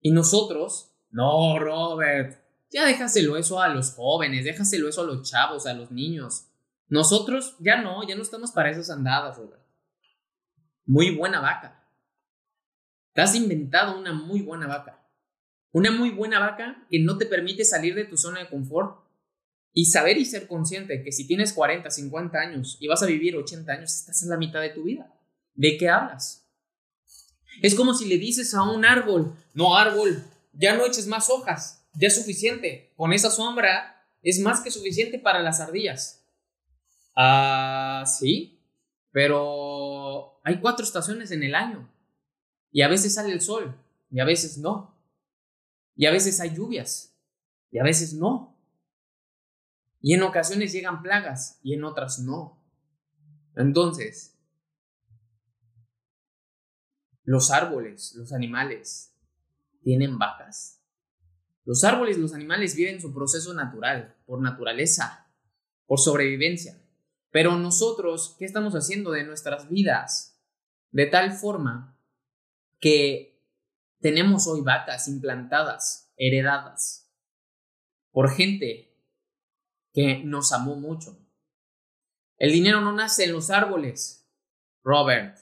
Y 0.00 0.12
nosotros, 0.12 0.92
no, 1.10 1.58
Robert, 1.58 2.40
ya 2.70 2.86
déjaselo 2.86 3.36
eso 3.36 3.60
a 3.60 3.68
los 3.68 3.94
jóvenes, 3.94 4.44
déjaselo 4.44 4.88
eso 4.88 5.02
a 5.02 5.04
los 5.04 5.28
chavos, 5.28 5.66
a 5.66 5.74
los 5.74 5.90
niños. 5.90 6.48
Nosotros 6.88 7.56
ya 7.60 7.80
no, 7.80 8.06
ya 8.06 8.16
no 8.16 8.22
estamos 8.22 8.52
para 8.52 8.70
esas 8.70 8.90
andadas, 8.90 9.38
Robert. 9.38 9.62
Muy 10.84 11.14
buena 11.14 11.40
vaca. 11.40 11.81
Te 13.12 13.20
has 13.20 13.34
inventado 13.34 13.98
una 13.98 14.12
muy 14.12 14.42
buena 14.42 14.66
vaca. 14.66 15.06
Una 15.72 15.90
muy 15.90 16.10
buena 16.10 16.38
vaca 16.38 16.86
que 16.90 16.98
no 16.98 17.18
te 17.18 17.26
permite 17.26 17.64
salir 17.64 17.94
de 17.94 18.04
tu 18.04 18.16
zona 18.16 18.40
de 18.40 18.48
confort 18.48 19.02
y 19.72 19.86
saber 19.86 20.18
y 20.18 20.24
ser 20.24 20.46
consciente 20.46 21.02
que 21.02 21.12
si 21.12 21.26
tienes 21.26 21.52
40, 21.52 21.90
50 21.90 22.38
años 22.38 22.76
y 22.80 22.88
vas 22.88 23.02
a 23.02 23.06
vivir 23.06 23.36
80 23.36 23.72
años, 23.72 23.92
estás 23.94 24.22
en 24.22 24.28
la 24.28 24.36
mitad 24.36 24.60
de 24.60 24.70
tu 24.70 24.84
vida. 24.84 25.12
¿De 25.54 25.76
qué 25.76 25.88
hablas? 25.88 26.46
Es 27.62 27.74
como 27.74 27.94
si 27.94 28.06
le 28.06 28.18
dices 28.18 28.54
a 28.54 28.62
un 28.62 28.84
árbol, 28.84 29.34
no 29.54 29.76
árbol, 29.76 30.24
ya 30.52 30.76
no 30.76 30.86
eches 30.86 31.06
más 31.06 31.30
hojas, 31.30 31.86
ya 31.94 32.08
es 32.08 32.16
suficiente. 32.16 32.92
Con 32.96 33.12
esa 33.12 33.30
sombra 33.30 34.06
es 34.22 34.40
más 34.40 34.60
que 34.60 34.70
suficiente 34.70 35.18
para 35.18 35.40
las 35.40 35.60
ardillas. 35.60 36.24
Ah, 37.14 38.04
sí, 38.06 38.60
pero 39.10 40.40
hay 40.44 40.60
cuatro 40.60 40.84
estaciones 40.84 41.30
en 41.30 41.42
el 41.42 41.54
año. 41.54 41.88
Y 42.72 42.82
a 42.82 42.88
veces 42.88 43.14
sale 43.14 43.32
el 43.32 43.42
sol, 43.42 43.76
y 44.10 44.20
a 44.20 44.24
veces 44.24 44.58
no. 44.58 44.98
Y 45.94 46.06
a 46.06 46.10
veces 46.10 46.40
hay 46.40 46.54
lluvias, 46.54 47.14
y 47.70 47.78
a 47.78 47.84
veces 47.84 48.14
no. 48.14 48.58
Y 50.00 50.14
en 50.14 50.22
ocasiones 50.22 50.72
llegan 50.72 51.02
plagas 51.02 51.60
y 51.62 51.74
en 51.74 51.84
otras 51.84 52.18
no. 52.18 52.60
Entonces, 53.54 54.36
los 57.22 57.50
árboles, 57.50 58.14
los 58.16 58.32
animales, 58.32 59.14
tienen 59.82 60.18
vacas. 60.18 60.80
Los 61.64 61.84
árboles, 61.84 62.18
los 62.18 62.34
animales 62.34 62.74
viven 62.74 63.00
su 63.00 63.14
proceso 63.14 63.54
natural, 63.54 64.16
por 64.26 64.40
naturaleza, 64.40 65.30
por 65.86 66.00
sobrevivencia. 66.00 66.82
Pero 67.30 67.56
nosotros, 67.56 68.34
¿qué 68.38 68.44
estamos 68.44 68.74
haciendo 68.74 69.12
de 69.12 69.24
nuestras 69.24 69.68
vidas? 69.68 70.40
De 70.90 71.06
tal 71.06 71.32
forma 71.32 71.91
que 72.82 73.40
tenemos 74.00 74.48
hoy 74.48 74.60
vacas 74.60 75.06
implantadas, 75.06 76.12
heredadas, 76.16 77.08
por 78.10 78.28
gente 78.28 78.92
que 79.92 80.24
nos 80.24 80.52
amó 80.52 80.74
mucho. 80.74 81.16
El 82.38 82.50
dinero 82.50 82.80
no 82.80 82.92
nace 82.92 83.24
en 83.24 83.32
los 83.32 83.50
árboles, 83.50 84.28
Robert. 84.82 85.38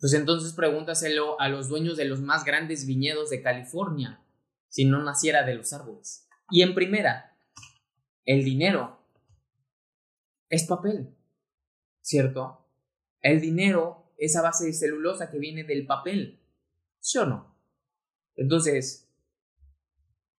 Pues 0.00 0.14
entonces 0.14 0.54
pregúntaselo 0.54 1.38
a 1.38 1.50
los 1.50 1.68
dueños 1.68 1.98
de 1.98 2.06
los 2.06 2.20
más 2.20 2.44
grandes 2.44 2.86
viñedos 2.86 3.28
de 3.28 3.42
California, 3.42 4.24
si 4.68 4.86
no 4.86 5.02
naciera 5.02 5.44
de 5.44 5.54
los 5.54 5.74
árboles. 5.74 6.26
Y 6.50 6.62
en 6.62 6.74
primera, 6.74 7.36
el 8.24 8.42
dinero 8.42 8.98
es 10.48 10.64
papel, 10.64 11.14
¿cierto? 12.00 12.66
El 13.20 13.42
dinero 13.42 14.01
es 14.16 14.36
a 14.36 14.42
base 14.42 14.66
de 14.66 14.72
celulosa 14.72 15.30
que 15.30 15.38
viene 15.38 15.64
del 15.64 15.86
papel, 15.86 16.40
¿sí 17.00 17.18
o 17.18 17.26
no? 17.26 17.56
Entonces, 18.36 19.08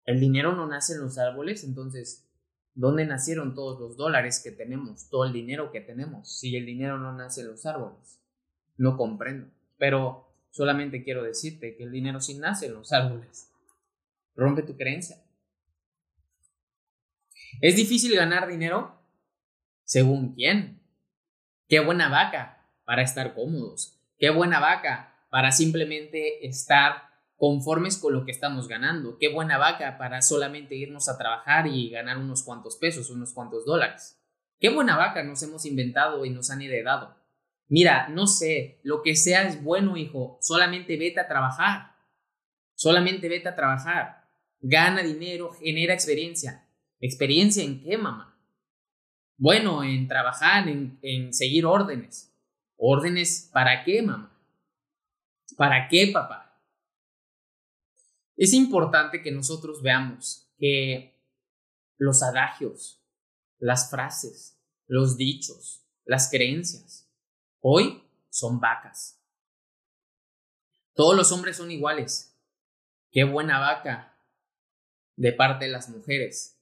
el 0.04 0.20
dinero 0.20 0.54
no 0.54 0.66
nace 0.66 0.94
en 0.94 1.00
los 1.00 1.18
árboles, 1.18 1.64
entonces 1.64 2.26
¿Dónde 2.74 3.04
nacieron 3.04 3.54
todos 3.54 3.78
los 3.78 3.96
dólares 3.96 4.40
que 4.42 4.50
tenemos, 4.50 5.08
todo 5.10 5.26
el 5.26 5.32
dinero 5.32 5.70
que 5.70 5.80
tenemos? 5.80 6.38
Si 6.38 6.56
el 6.56 6.64
dinero 6.64 6.98
no 6.98 7.12
nace 7.12 7.42
en 7.42 7.48
los 7.48 7.66
árboles. 7.66 8.20
No 8.78 8.96
comprendo. 8.96 9.50
Pero 9.76 10.32
solamente 10.50 11.04
quiero 11.04 11.22
decirte 11.22 11.76
que 11.76 11.84
el 11.84 11.92
dinero 11.92 12.20
sí 12.20 12.38
nace 12.38 12.66
en 12.66 12.74
los 12.74 12.92
árboles. 12.92 13.52
Rompe 14.34 14.62
tu 14.62 14.76
creencia. 14.76 15.22
¿Es 17.60 17.76
difícil 17.76 18.16
ganar 18.16 18.48
dinero? 18.48 18.98
¿Según 19.84 20.34
quién? 20.34 20.80
Qué 21.68 21.80
buena 21.80 22.08
vaca 22.08 22.61
para 22.84 23.02
estar 23.02 23.34
cómodos. 23.34 23.98
Qué 24.18 24.30
buena 24.30 24.60
vaca 24.60 25.26
para 25.30 25.50
simplemente 25.52 26.46
estar 26.46 27.10
conformes 27.36 27.96
con 27.96 28.12
lo 28.12 28.24
que 28.24 28.30
estamos 28.30 28.68
ganando. 28.68 29.18
Qué 29.18 29.28
buena 29.28 29.58
vaca 29.58 29.98
para 29.98 30.22
solamente 30.22 30.76
irnos 30.76 31.08
a 31.08 31.18
trabajar 31.18 31.66
y 31.66 31.90
ganar 31.90 32.18
unos 32.18 32.44
cuantos 32.44 32.76
pesos, 32.76 33.10
unos 33.10 33.32
cuantos 33.32 33.64
dólares. 33.64 34.18
Qué 34.60 34.68
buena 34.68 34.96
vaca 34.96 35.24
nos 35.24 35.42
hemos 35.42 35.66
inventado 35.66 36.24
y 36.24 36.30
nos 36.30 36.50
han 36.50 36.62
heredado. 36.62 37.16
Mira, 37.68 38.08
no 38.08 38.26
sé, 38.26 38.78
lo 38.84 39.02
que 39.02 39.16
sea 39.16 39.42
es 39.48 39.62
bueno, 39.62 39.96
hijo, 39.96 40.38
solamente 40.40 40.96
vete 40.96 41.18
a 41.18 41.26
trabajar. 41.26 41.96
Solamente 42.74 43.28
vete 43.28 43.48
a 43.48 43.56
trabajar. 43.56 44.28
Gana 44.60 45.02
dinero, 45.02 45.52
genera 45.52 45.94
experiencia. 45.94 46.68
¿Experiencia 47.00 47.64
en 47.64 47.82
qué, 47.82 47.98
mamá? 47.98 48.38
Bueno, 49.36 49.82
en 49.82 50.06
trabajar, 50.06 50.68
en, 50.68 50.98
en 51.02 51.34
seguir 51.34 51.66
órdenes. 51.66 52.31
¿Órdenes 52.76 53.50
para 53.52 53.84
qué, 53.84 54.02
mamá? 54.02 54.38
¿Para 55.56 55.88
qué, 55.88 56.10
papá? 56.12 56.60
Es 58.36 58.52
importante 58.52 59.22
que 59.22 59.30
nosotros 59.30 59.82
veamos 59.82 60.50
que 60.58 61.20
los 61.98 62.22
adagios, 62.22 63.00
las 63.58 63.90
frases, 63.90 64.58
los 64.86 65.16
dichos, 65.16 65.86
las 66.04 66.30
creencias, 66.30 67.08
hoy 67.60 68.02
son 68.30 68.58
vacas. 68.58 69.22
Todos 70.94 71.16
los 71.16 71.30
hombres 71.32 71.56
son 71.56 71.70
iguales. 71.70 72.36
Qué 73.10 73.24
buena 73.24 73.58
vaca 73.60 74.18
de 75.16 75.32
parte 75.32 75.66
de 75.66 75.70
las 75.70 75.88
mujeres 75.88 76.58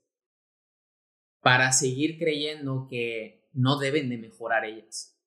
para 1.41 1.73
seguir 1.73 2.19
creyendo 2.19 2.87
que 2.89 3.49
no 3.53 3.79
deben 3.79 4.09
de 4.11 4.19
mejorar 4.19 4.65
ellas. 4.65 5.20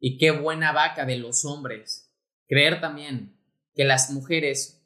Y 0.00 0.18
qué 0.18 0.30
buena 0.30 0.72
vaca 0.72 1.04
de 1.04 1.18
los 1.18 1.44
hombres 1.44 2.10
creer 2.48 2.80
también 2.80 3.38
que 3.74 3.84
las 3.84 4.10
mujeres 4.10 4.84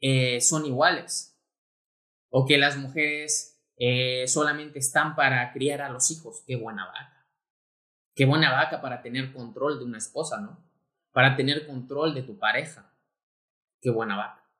eh, 0.00 0.40
son 0.40 0.64
iguales 0.64 1.38
o 2.30 2.46
que 2.46 2.56
las 2.56 2.76
mujeres 2.78 3.60
eh, 3.76 4.26
solamente 4.26 4.78
están 4.78 5.14
para 5.14 5.52
criar 5.52 5.82
a 5.82 5.90
los 5.90 6.10
hijos. 6.10 6.42
Qué 6.46 6.56
buena 6.56 6.86
vaca. 6.86 7.28
Qué 8.14 8.24
buena 8.24 8.50
vaca 8.50 8.80
para 8.80 9.02
tener 9.02 9.32
control 9.32 9.78
de 9.78 9.84
una 9.84 9.98
esposa, 9.98 10.40
¿no? 10.40 10.64
Para 11.12 11.36
tener 11.36 11.66
control 11.66 12.14
de 12.14 12.22
tu 12.22 12.38
pareja. 12.38 12.94
Qué 13.80 13.90
buena 13.90 14.16
vaca. 14.16 14.50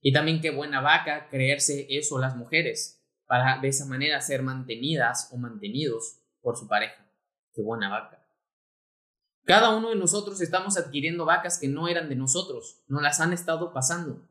Y 0.00 0.12
también 0.12 0.40
qué 0.40 0.50
buena 0.50 0.80
vaca 0.80 1.28
creerse 1.28 1.86
eso 1.90 2.18
las 2.18 2.36
mujeres, 2.36 3.04
para 3.26 3.58
de 3.58 3.68
esa 3.68 3.84
manera 3.84 4.20
ser 4.20 4.42
mantenidas 4.42 5.28
o 5.32 5.36
mantenidos 5.36 6.20
por 6.40 6.56
su 6.56 6.66
pareja. 6.66 7.06
Qué 7.52 7.62
buena 7.62 7.88
vaca. 7.88 8.17
Cada 9.48 9.74
uno 9.74 9.88
de 9.88 9.96
nosotros 9.96 10.42
estamos 10.42 10.76
adquiriendo 10.76 11.24
vacas 11.24 11.56
que 11.58 11.68
no 11.68 11.88
eran 11.88 12.10
de 12.10 12.16
nosotros, 12.16 12.82
nos 12.86 13.00
las 13.00 13.18
han 13.18 13.32
estado 13.32 13.72
pasando. 13.72 14.28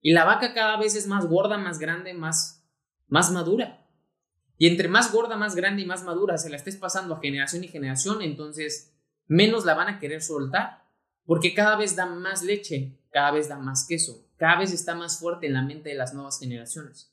Y 0.00 0.12
la 0.12 0.24
vaca 0.24 0.54
cada 0.54 0.76
vez 0.76 0.94
es 0.94 1.08
más 1.08 1.26
gorda, 1.26 1.58
más 1.58 1.80
grande, 1.80 2.14
más, 2.14 2.64
más 3.08 3.32
madura. 3.32 3.84
Y 4.58 4.68
entre 4.68 4.86
más 4.86 5.10
gorda, 5.10 5.36
más 5.36 5.56
grande 5.56 5.82
y 5.82 5.86
más 5.86 6.04
madura 6.04 6.38
se 6.38 6.50
la 6.50 6.56
estés 6.56 6.76
pasando 6.76 7.16
a 7.16 7.20
generación 7.20 7.64
y 7.64 7.68
generación, 7.68 8.22
entonces 8.22 8.94
menos 9.26 9.64
la 9.64 9.74
van 9.74 9.88
a 9.88 9.98
querer 9.98 10.22
soltar. 10.22 10.84
Porque 11.24 11.52
cada 11.52 11.74
vez 11.74 11.96
da 11.96 12.06
más 12.06 12.44
leche, 12.44 12.96
cada 13.10 13.32
vez 13.32 13.48
da 13.48 13.58
más 13.58 13.84
queso, 13.88 14.24
cada 14.36 14.60
vez 14.60 14.72
está 14.72 14.94
más 14.94 15.18
fuerte 15.18 15.48
en 15.48 15.54
la 15.54 15.62
mente 15.62 15.88
de 15.88 15.96
las 15.96 16.14
nuevas 16.14 16.38
generaciones. 16.38 17.12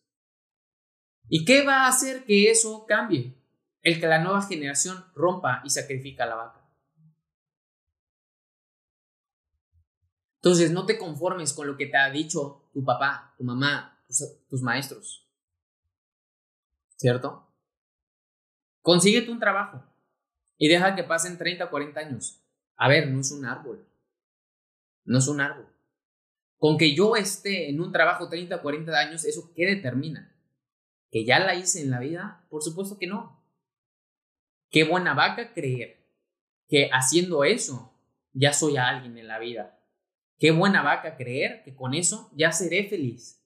¿Y 1.28 1.44
qué 1.44 1.64
va 1.66 1.86
a 1.86 1.88
hacer 1.88 2.24
que 2.24 2.52
eso 2.52 2.86
cambie? 2.86 3.36
El 3.82 4.00
que 4.00 4.06
la 4.06 4.20
nueva 4.20 4.44
generación 4.44 5.04
rompa 5.16 5.64
y 5.66 5.72
sacrifica 5.72 6.26
a 6.26 6.28
la 6.28 6.36
vaca. 6.36 6.67
Entonces, 10.38 10.72
no 10.72 10.86
te 10.86 10.98
conformes 10.98 11.54
con 11.54 11.68
lo 11.68 11.78
que 11.78 11.88
te 11.88 11.98
ha 11.98 12.10
dicho 12.10 12.70
tu 12.74 12.84
papá, 12.84 13.34
tu 13.38 13.44
mamá, 13.44 14.00
tus, 14.50 14.62
maestros. 14.62 15.28
¿Cierto? 16.96 17.48
Consíguete 18.82 19.32
un 19.32 19.40
trabajo 19.40 19.84
y 20.58 20.68
deja 20.68 20.96
que 20.96 21.04
pasen 21.04 21.38
30 21.38 21.66
o 21.66 21.70
40 21.70 22.00
años. 22.00 22.42
A 22.76 22.88
ver, 22.88 23.10
no 23.10 23.20
es 23.20 23.32
un 23.32 23.46
árbol. 23.46 23.86
No 25.06 25.20
es 25.20 25.28
un 25.28 25.42
árbol. 25.42 25.68
Con 26.58 26.78
que 26.78 26.96
yo 26.96 27.16
esté 27.16 27.70
en 27.70 27.82
un 27.82 27.92
trabajo 27.92 28.30
30 28.30 28.56
o 28.56 28.62
40 28.62 28.98
años, 28.98 29.26
¿eso 29.26 29.52
qué 29.56 29.66
determina? 29.66 30.36
¿Que 31.12 31.26
ya 31.26 31.40
la 31.40 31.56
hice 31.56 31.82
en 31.82 31.92
la 31.92 32.00
vida? 32.00 32.46
Por 32.50 32.64
supuesto 32.64 32.98
que 32.98 33.08
no. 33.08 33.44
Qué 34.70 34.84
buena 34.84 35.14
vaca 35.14 35.54
creer 35.54 35.98
que 36.68 36.90
haciendo 36.92 37.44
eso 37.44 37.94
ya 38.34 38.54
soy 38.54 38.78
alguien 38.78 39.18
en 39.18 39.28
la 39.28 39.40
vida. 39.40 39.77
Qué 40.40 40.52
buena 40.52 40.84
vaca 40.84 41.18
creer 41.18 41.64
que 41.64 41.76
con 41.76 41.94
eso 41.96 42.30
ya 42.36 42.52
seré 42.52 42.88
feliz. 42.88 43.42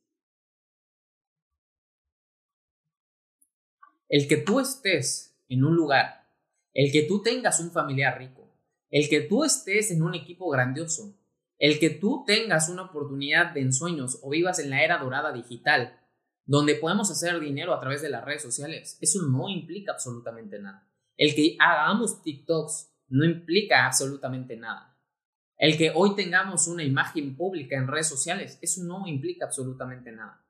El 4.09 4.27
que 4.27 4.35
tú 4.35 4.59
estés 4.59 5.37
en 5.47 5.63
un 5.63 5.75
lugar, 5.75 6.27
el 6.73 6.91
que 6.91 7.03
tú 7.03 7.21
tengas 7.21 7.61
un 7.61 7.71
familiar 7.71 8.17
rico, 8.17 8.53
el 8.89 9.07
que 9.07 9.21
tú 9.21 9.45
estés 9.45 9.89
en 9.91 10.01
un 10.03 10.15
equipo 10.15 10.49
grandioso, 10.49 11.17
el 11.59 11.79
que 11.79 11.91
tú 11.91 12.25
tengas 12.27 12.67
una 12.67 12.83
oportunidad 12.83 13.53
de 13.53 13.61
ensueños 13.61 14.19
o 14.21 14.29
vivas 14.29 14.59
en 14.59 14.69
la 14.69 14.83
era 14.83 14.97
dorada 14.97 15.31
digital, 15.31 15.97
donde 16.45 16.75
podemos 16.75 17.09
hacer 17.09 17.39
dinero 17.39 17.73
a 17.73 17.79
través 17.79 18.01
de 18.01 18.09
las 18.09 18.25
redes 18.25 18.41
sociales, 18.41 18.97
eso 18.99 19.21
no 19.21 19.47
implica 19.47 19.93
absolutamente 19.93 20.59
nada. 20.59 20.91
El 21.15 21.33
que 21.35 21.55
hagamos 21.59 22.21
TikToks 22.21 22.91
no 23.09 23.23
implica 23.23 23.85
absolutamente 23.85 24.57
nada. 24.57 24.90
El 25.61 25.77
que 25.77 25.91
hoy 25.93 26.15
tengamos 26.15 26.67
una 26.67 26.83
imagen 26.83 27.35
pública 27.35 27.75
en 27.75 27.87
redes 27.87 28.07
sociales, 28.07 28.57
eso 28.63 28.83
no 28.83 29.05
implica 29.05 29.45
absolutamente 29.45 30.11
nada. 30.11 30.43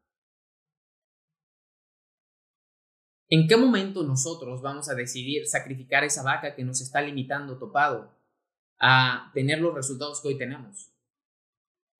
¿En 3.28 3.46
qué 3.46 3.58
momento 3.58 4.04
nosotros 4.04 4.62
vamos 4.62 4.88
a 4.88 4.96
decidir 4.96 5.48
sacrificar 5.48 6.06
esa 6.06 6.24
vaca 6.24 6.56
que 6.56 6.64
nos 6.64 6.80
está 6.80 7.02
limitando 7.02 7.58
topado 7.58 8.18
a 8.80 9.30
tener 9.34 9.60
los 9.60 9.76
resultados 9.76 10.22
que 10.22 10.30
hoy 10.30 10.38
tenemos? 10.38 10.94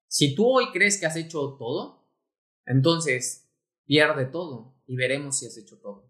Si 0.08 0.34
tú 0.34 0.48
hoy 0.48 0.72
crees 0.72 0.98
que 0.98 1.06
has 1.06 1.18
hecho 1.18 1.58
todo, 1.60 2.08
entonces 2.66 3.52
pierde 3.84 4.26
todo 4.26 4.74
y 4.88 4.96
veremos 4.96 5.38
si 5.38 5.48
has 5.48 5.58
hecho 5.58 5.78
todo. 5.80 6.10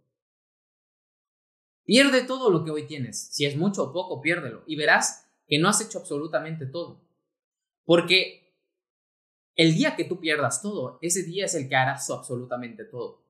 Pierde 1.84 2.26
todo 2.26 2.52
lo 2.52 2.64
que 2.64 2.70
hoy 2.70 2.86
tienes. 2.86 3.30
Si 3.34 3.48
es 3.48 3.58
mucho 3.58 3.86
o 3.86 3.92
poco, 3.92 4.22
piérdelo. 4.22 4.64
Y 4.68 4.76
verás 4.76 5.31
que 5.52 5.60
no 5.60 5.68
has 5.68 5.82
hecho 5.82 6.00
absolutamente 6.00 6.66
todo. 6.66 7.06
Porque 7.84 8.56
el 9.56 9.76
día 9.76 9.98
que 9.98 10.06
tú 10.06 10.22
pierdas 10.22 10.62
todo, 10.62 10.98
ese 11.02 11.24
día 11.24 11.44
es 11.44 11.56
el 11.56 11.68
que 11.68 11.76
harás 11.76 12.10
absolutamente 12.10 12.86
todo. 12.86 13.28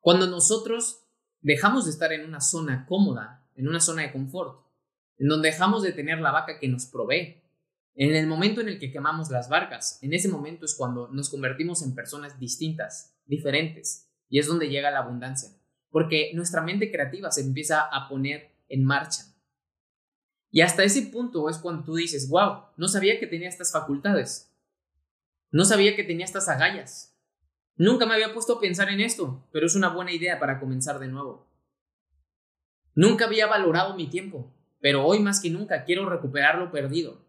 Cuando 0.00 0.26
nosotros 0.26 1.06
dejamos 1.40 1.84
de 1.84 1.92
estar 1.92 2.12
en 2.12 2.26
una 2.26 2.40
zona 2.40 2.86
cómoda, 2.86 3.48
en 3.54 3.68
una 3.68 3.78
zona 3.78 4.02
de 4.02 4.12
confort, 4.12 4.66
en 5.18 5.28
donde 5.28 5.50
dejamos 5.50 5.84
de 5.84 5.92
tener 5.92 6.18
la 6.18 6.32
vaca 6.32 6.58
que 6.58 6.66
nos 6.68 6.86
provee, 6.86 7.40
en 7.94 8.16
el 8.16 8.26
momento 8.26 8.60
en 8.60 8.68
el 8.68 8.80
que 8.80 8.90
quemamos 8.90 9.30
las 9.30 9.48
barcas, 9.48 10.02
en 10.02 10.12
ese 10.12 10.28
momento 10.28 10.64
es 10.64 10.74
cuando 10.74 11.06
nos 11.06 11.30
convertimos 11.30 11.82
en 11.82 11.94
personas 11.94 12.40
distintas, 12.40 13.16
diferentes, 13.24 14.10
y 14.28 14.40
es 14.40 14.48
donde 14.48 14.68
llega 14.68 14.90
la 14.90 14.98
abundancia 14.98 15.50
porque 15.94 16.32
nuestra 16.34 16.60
mente 16.60 16.90
creativa 16.90 17.30
se 17.30 17.42
empieza 17.42 17.82
a 17.82 18.08
poner 18.08 18.50
en 18.68 18.84
marcha. 18.84 19.32
Y 20.54 20.60
hasta 20.60 20.84
ese 20.84 21.02
punto 21.02 21.48
es 21.50 21.58
cuando 21.58 21.82
tú 21.82 21.96
dices, 21.96 22.28
wow, 22.28 22.66
no 22.76 22.86
sabía 22.86 23.18
que 23.18 23.26
tenía 23.26 23.48
estas 23.48 23.72
facultades. 23.72 24.54
No 25.50 25.64
sabía 25.64 25.96
que 25.96 26.04
tenía 26.04 26.24
estas 26.24 26.48
agallas. 26.48 27.18
Nunca 27.74 28.06
me 28.06 28.14
había 28.14 28.32
puesto 28.32 28.52
a 28.52 28.60
pensar 28.60 28.88
en 28.88 29.00
esto, 29.00 29.44
pero 29.50 29.66
es 29.66 29.74
una 29.74 29.88
buena 29.88 30.12
idea 30.12 30.38
para 30.38 30.60
comenzar 30.60 31.00
de 31.00 31.08
nuevo. 31.08 31.48
Nunca 32.94 33.24
había 33.24 33.48
valorado 33.48 33.96
mi 33.96 34.06
tiempo, 34.06 34.54
pero 34.78 35.04
hoy 35.04 35.18
más 35.18 35.40
que 35.40 35.50
nunca 35.50 35.82
quiero 35.82 36.08
recuperar 36.08 36.56
lo 36.58 36.70
perdido. 36.70 37.26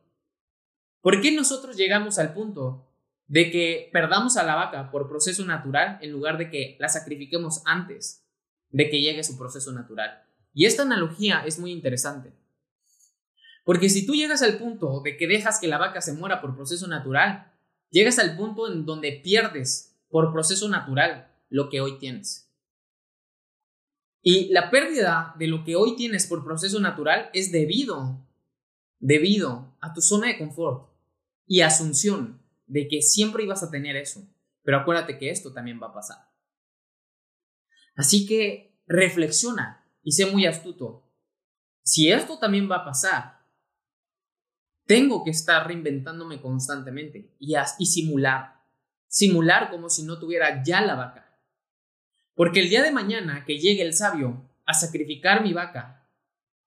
¿Por 1.01 1.19
qué 1.19 1.31
nosotros 1.31 1.77
llegamos 1.77 2.19
al 2.19 2.31
punto 2.31 2.87
de 3.25 3.49
que 3.49 3.89
perdamos 3.91 4.37
a 4.37 4.43
la 4.43 4.53
vaca 4.53 4.91
por 4.91 5.09
proceso 5.09 5.43
natural 5.45 5.97
en 6.01 6.11
lugar 6.11 6.37
de 6.37 6.51
que 6.51 6.77
la 6.79 6.89
sacrifiquemos 6.89 7.63
antes 7.65 8.23
de 8.69 8.87
que 8.87 9.01
llegue 9.01 9.23
su 9.23 9.35
proceso 9.35 9.71
natural. 9.71 10.21
Y 10.53 10.65
esta 10.65 10.83
analogía 10.83 11.43
es 11.43 11.57
muy 11.57 11.71
interesante. 11.71 12.44
Porque 13.65 13.89
si 13.89 14.05
tú 14.05 14.13
llegas 14.13 14.43
al 14.43 14.59
punto 14.59 15.01
de 15.01 15.17
que 15.17 15.27
dejas 15.27 15.59
que 15.59 15.67
la 15.67 15.79
vaca 15.79 15.99
se 15.99 16.13
muera 16.13 16.39
por 16.39 16.55
proceso 16.55 16.87
natural, 16.87 17.51
llegas 17.89 18.19
al 18.19 18.37
punto 18.37 18.71
en 18.71 18.85
donde 18.85 19.11
pierdes 19.11 19.97
por 20.07 20.31
proceso 20.31 20.69
natural 20.69 21.31
lo 21.49 21.69
que 21.69 21.81
hoy 21.81 21.97
tienes. 21.97 22.47
Y 24.21 24.51
la 24.53 24.69
pérdida 24.69 25.35
de 25.37 25.47
lo 25.47 25.63
que 25.63 25.75
hoy 25.75 25.95
tienes 25.95 26.27
por 26.27 26.43
proceso 26.43 26.79
natural 26.79 27.29
es 27.33 27.51
debido, 27.51 28.23
debido 28.99 29.75
a 29.81 29.93
tu 29.93 30.01
zona 30.01 30.27
de 30.27 30.37
confort 30.37 30.91
y 31.47 31.61
asunción 31.61 32.41
de 32.67 32.87
que 32.87 33.01
siempre 33.01 33.43
ibas 33.43 33.63
a 33.63 33.71
tener 33.71 33.95
eso. 33.95 34.27
Pero 34.61 34.77
acuérdate 34.77 35.17
que 35.17 35.31
esto 35.31 35.53
también 35.53 35.79
va 35.81 35.87
a 35.87 35.93
pasar. 35.93 36.29
Así 37.95 38.27
que 38.27 38.79
reflexiona 38.85 39.87
y 40.03 40.11
sé 40.11 40.27
muy 40.27 40.45
astuto. 40.45 41.03
Si 41.83 42.11
esto 42.11 42.37
también 42.37 42.69
va 42.69 42.77
a 42.77 42.85
pasar, 42.85 43.34
tengo 44.85 45.23
que 45.23 45.31
estar 45.31 45.67
reinventándome 45.67 46.41
constantemente 46.41 47.33
y, 47.39 47.55
simular. 47.85 48.61
Simular 49.07 49.69
como 49.69 49.89
si 49.89 50.03
no 50.03 50.19
tuviera 50.19 50.63
ya 50.63 50.81
la 50.81 50.95
vaca. 50.95 51.39
Porque 52.33 52.59
el 52.61 52.69
día 52.69 52.83
de 52.83 52.91
mañana 52.91 53.45
que 53.45 53.59
llegue 53.59 53.81
el 53.81 53.93
sabio 53.93 54.49
a 54.65 54.73
sacrificar 54.73 55.43
mi 55.43 55.53
vaca, 55.53 56.09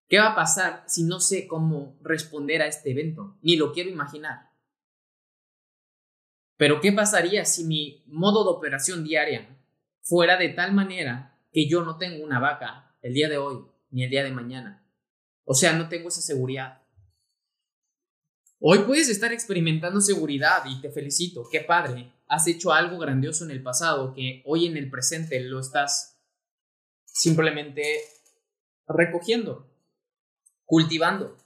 ¿qué 0.09 0.18
va 0.18 0.33
a 0.33 0.37
pasar 0.37 0.85
si 0.87 1.04
no 1.04 1.20
sé 1.20 1.46
cómo 1.46 1.98
responder 2.02 2.62
a 2.62 2.66
este 2.66 2.90
evento? 2.90 3.37
Ni 3.42 3.57
lo 3.57 3.72
quiero 3.72 3.90
imaginar. 3.90 4.50
Pero 6.57 6.81
¿qué 6.81 6.92
pasaría 6.92 7.44
si 7.44 7.64
mi 7.64 8.02
modo 8.07 8.44
de 8.44 8.50
operación 8.50 9.04
diaria 9.04 9.59
fuera 10.00 10.37
de 10.37 10.48
tal 10.48 10.72
manera 10.72 11.38
que 11.52 11.68
yo 11.68 11.83
no 11.83 11.98
tengo 11.98 12.24
una 12.24 12.40
vaca 12.40 12.96
el 13.02 13.14
día 13.14 13.28
de 13.28 13.38
hoy 13.38 13.64
ni 13.90 14.04
el 14.04 14.11
día 14.11 14.24
de 14.24 14.33
mañana. 14.33 14.85
O 15.44 15.54
sea, 15.54 15.72
no 15.72 15.88
tengo 15.88 16.09
esa 16.09 16.20
seguridad. 16.20 16.83
Hoy 18.61 18.81
puedes 18.81 19.09
estar 19.09 19.33
experimentando 19.33 20.01
seguridad 20.01 20.64
y 20.66 20.81
te 20.81 20.90
felicito, 20.90 21.49
qué 21.51 21.61
padre. 21.61 22.12
Has 22.27 22.49
hecho 22.49 22.73
algo 22.73 22.99
grandioso 22.99 23.44
en 23.44 23.53
el 23.53 23.62
pasado 23.62 24.12
que 24.14 24.42
hoy 24.47 24.66
en 24.66 24.77
el 24.77 24.90
presente 24.90 25.38
lo 25.40 25.61
estás 25.61 26.21
simplemente 27.05 27.85
recogiendo, 28.88 29.71
cultivando. 30.64 31.37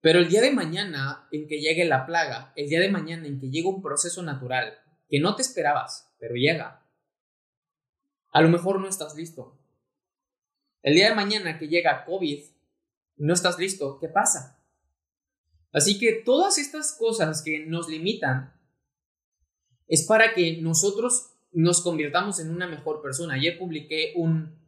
Pero 0.00 0.20
el 0.20 0.28
día 0.28 0.40
de 0.40 0.52
mañana 0.52 1.28
en 1.30 1.46
que 1.46 1.60
llegue 1.60 1.84
la 1.84 2.06
plaga, 2.06 2.54
el 2.56 2.70
día 2.70 2.80
de 2.80 2.90
mañana 2.90 3.26
en 3.26 3.38
que 3.38 3.50
llegue 3.50 3.68
un 3.68 3.82
proceso 3.82 4.22
natural, 4.22 4.78
que 5.10 5.20
no 5.20 5.36
te 5.36 5.42
esperabas, 5.42 6.10
pero 6.18 6.36
llega. 6.36 6.86
A 8.30 8.40
lo 8.40 8.48
mejor 8.48 8.80
no 8.80 8.88
estás 8.88 9.14
listo. 9.14 9.58
El 10.82 10.94
día 10.94 11.10
de 11.10 11.14
mañana 11.14 11.58
que 11.58 11.68
llega 11.68 12.06
COVID, 12.06 12.44
no 13.18 13.34
estás 13.34 13.58
listo, 13.58 13.98
¿qué 14.00 14.08
pasa? 14.08 14.58
Así 15.72 15.98
que 15.98 16.12
todas 16.24 16.58
estas 16.58 16.92
cosas 16.92 17.42
que 17.42 17.66
nos 17.66 17.88
limitan 17.88 18.54
es 19.86 20.06
para 20.06 20.34
que 20.34 20.60
nosotros 20.60 21.32
nos 21.52 21.80
convirtamos 21.80 22.40
en 22.40 22.50
una 22.50 22.66
mejor 22.66 23.02
persona. 23.02 23.34
Ayer 23.34 23.58
publiqué 23.58 24.12
un, 24.16 24.58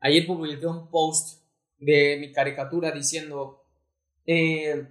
ayer 0.00 0.26
publiqué 0.26 0.66
un 0.66 0.90
post 0.90 1.42
de 1.78 2.18
mi 2.20 2.32
caricatura 2.32 2.90
diciendo, 2.90 3.64
eh, 4.26 4.86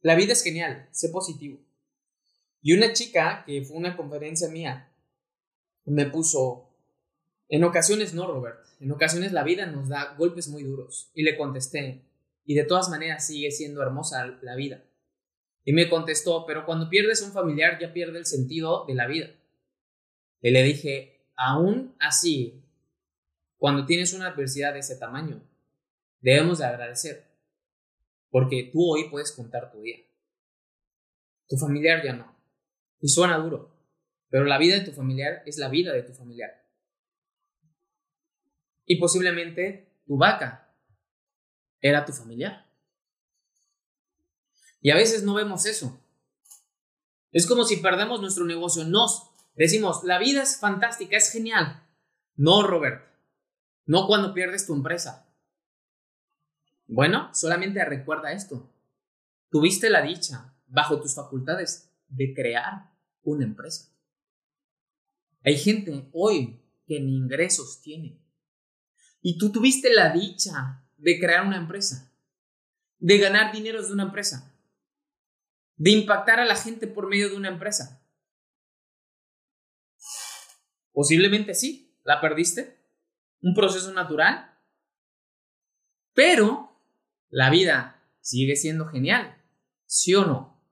la 0.00 0.14
vida 0.14 0.32
es 0.32 0.42
genial, 0.42 0.88
sé 0.92 1.08
positivo. 1.08 1.58
Y 2.62 2.74
una 2.74 2.92
chica, 2.92 3.44
que 3.46 3.62
fue 3.62 3.76
una 3.76 3.96
conferencia 3.96 4.48
mía, 4.48 4.92
me 5.84 6.06
puso, 6.06 6.70
en 7.48 7.64
ocasiones 7.64 8.14
no, 8.14 8.26
Robert, 8.26 8.60
en 8.80 8.92
ocasiones 8.92 9.32
la 9.32 9.42
vida 9.42 9.66
nos 9.66 9.88
da 9.88 10.14
golpes 10.16 10.48
muy 10.48 10.62
duros. 10.62 11.10
Y 11.14 11.22
le 11.22 11.36
contesté, 11.36 12.02
y 12.44 12.54
de 12.54 12.64
todas 12.64 12.88
maneras 12.88 13.26
sigue 13.26 13.50
siendo 13.50 13.82
hermosa 13.82 14.38
la 14.42 14.56
vida. 14.56 14.84
Y 15.64 15.72
me 15.72 15.88
contestó, 15.88 16.44
pero 16.46 16.66
cuando 16.66 16.88
pierdes 16.88 17.22
un 17.22 17.32
familiar 17.32 17.78
ya 17.80 17.92
pierde 17.92 18.18
el 18.18 18.26
sentido 18.26 18.84
de 18.86 18.94
la 18.94 19.06
vida. 19.06 19.30
Y 20.40 20.50
le 20.50 20.62
dije, 20.62 21.28
aún 21.36 21.94
así, 22.00 22.64
cuando 23.56 23.86
tienes 23.86 24.12
una 24.12 24.28
adversidad 24.28 24.72
de 24.72 24.80
ese 24.80 24.96
tamaño, 24.96 25.40
debemos 26.20 26.58
de 26.58 26.64
agradecer, 26.64 27.28
porque 28.30 28.70
tú 28.72 28.92
hoy 28.92 29.08
puedes 29.08 29.30
contar 29.30 29.70
tu 29.70 29.82
día. 29.82 29.98
Tu 31.48 31.56
familiar 31.56 32.02
ya 32.04 32.12
no. 32.14 32.34
Y 33.00 33.08
suena 33.08 33.38
duro, 33.38 33.72
pero 34.30 34.44
la 34.44 34.58
vida 34.58 34.74
de 34.74 34.84
tu 34.84 34.92
familiar 34.92 35.42
es 35.46 35.58
la 35.58 35.68
vida 35.68 35.92
de 35.92 36.02
tu 36.02 36.12
familiar. 36.12 36.50
Y 38.84 38.96
posiblemente 38.96 39.92
tu 40.06 40.16
vaca 40.16 40.61
era 41.82 42.06
tu 42.06 42.12
familiar. 42.12 42.66
Y 44.80 44.90
a 44.90 44.96
veces 44.96 45.22
no 45.22 45.34
vemos 45.34 45.66
eso. 45.66 46.00
Es 47.30 47.46
como 47.46 47.64
si 47.64 47.76
perdemos 47.76 48.20
nuestro 48.20 48.44
negocio. 48.44 48.84
Nos 48.84 49.30
decimos, 49.54 50.04
la 50.04 50.18
vida 50.18 50.42
es 50.42 50.58
fantástica, 50.58 51.16
es 51.16 51.30
genial. 51.30 51.86
No, 52.36 52.62
Robert. 52.62 53.06
No 53.84 54.06
cuando 54.06 54.32
pierdes 54.32 54.66
tu 54.66 54.74
empresa. 54.74 55.28
Bueno, 56.86 57.30
solamente 57.34 57.84
recuerda 57.84 58.32
esto. 58.32 58.70
Tuviste 59.50 59.90
la 59.90 60.02
dicha 60.02 60.54
bajo 60.66 61.00
tus 61.00 61.14
facultades 61.14 61.90
de 62.08 62.34
crear 62.34 62.90
una 63.22 63.44
empresa. 63.44 63.92
Hay 65.44 65.56
gente 65.56 66.08
hoy 66.12 66.60
que 66.86 67.00
ni 67.00 67.16
ingresos 67.16 67.80
tiene. 67.82 68.20
Y 69.20 69.38
tú 69.38 69.50
tuviste 69.50 69.92
la 69.92 70.12
dicha 70.12 70.84
de 71.02 71.18
crear 71.18 71.44
una 71.44 71.56
empresa, 71.56 72.12
de 72.98 73.18
ganar 73.18 73.52
dinero 73.52 73.84
de 73.84 73.92
una 73.92 74.04
empresa, 74.04 74.56
de 75.74 75.90
impactar 75.90 76.38
a 76.38 76.44
la 76.44 76.54
gente 76.54 76.86
por 76.86 77.08
medio 77.08 77.28
de 77.28 77.36
una 77.36 77.48
empresa. 77.48 78.06
Posiblemente 80.92 81.54
sí, 81.54 81.98
la 82.04 82.20
perdiste. 82.20 82.78
Un 83.40 83.54
proceso 83.54 83.92
natural. 83.92 84.56
Pero 86.14 86.78
la 87.30 87.50
vida 87.50 88.00
sigue 88.20 88.54
siendo 88.54 88.86
genial. 88.86 89.42
¿Sí 89.86 90.14
o 90.14 90.24
no? 90.24 90.62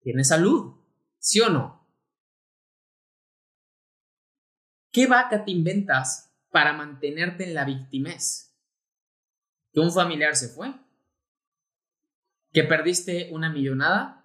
¿Tienes 0.00 0.28
salud? 0.28 0.74
¿Sí 1.18 1.40
o 1.40 1.50
no? 1.50 1.86
¿Qué 4.90 5.06
vaca 5.06 5.44
te 5.44 5.52
inventas 5.52 6.34
para 6.50 6.72
mantenerte 6.72 7.44
en 7.44 7.54
la 7.54 7.64
victimez? 7.64 8.47
¿Que 9.72 9.80
un 9.80 9.92
familiar 9.92 10.34
se 10.36 10.48
fue? 10.48 10.74
¿Que 12.52 12.64
perdiste 12.64 13.28
una 13.32 13.50
millonada? 13.50 14.24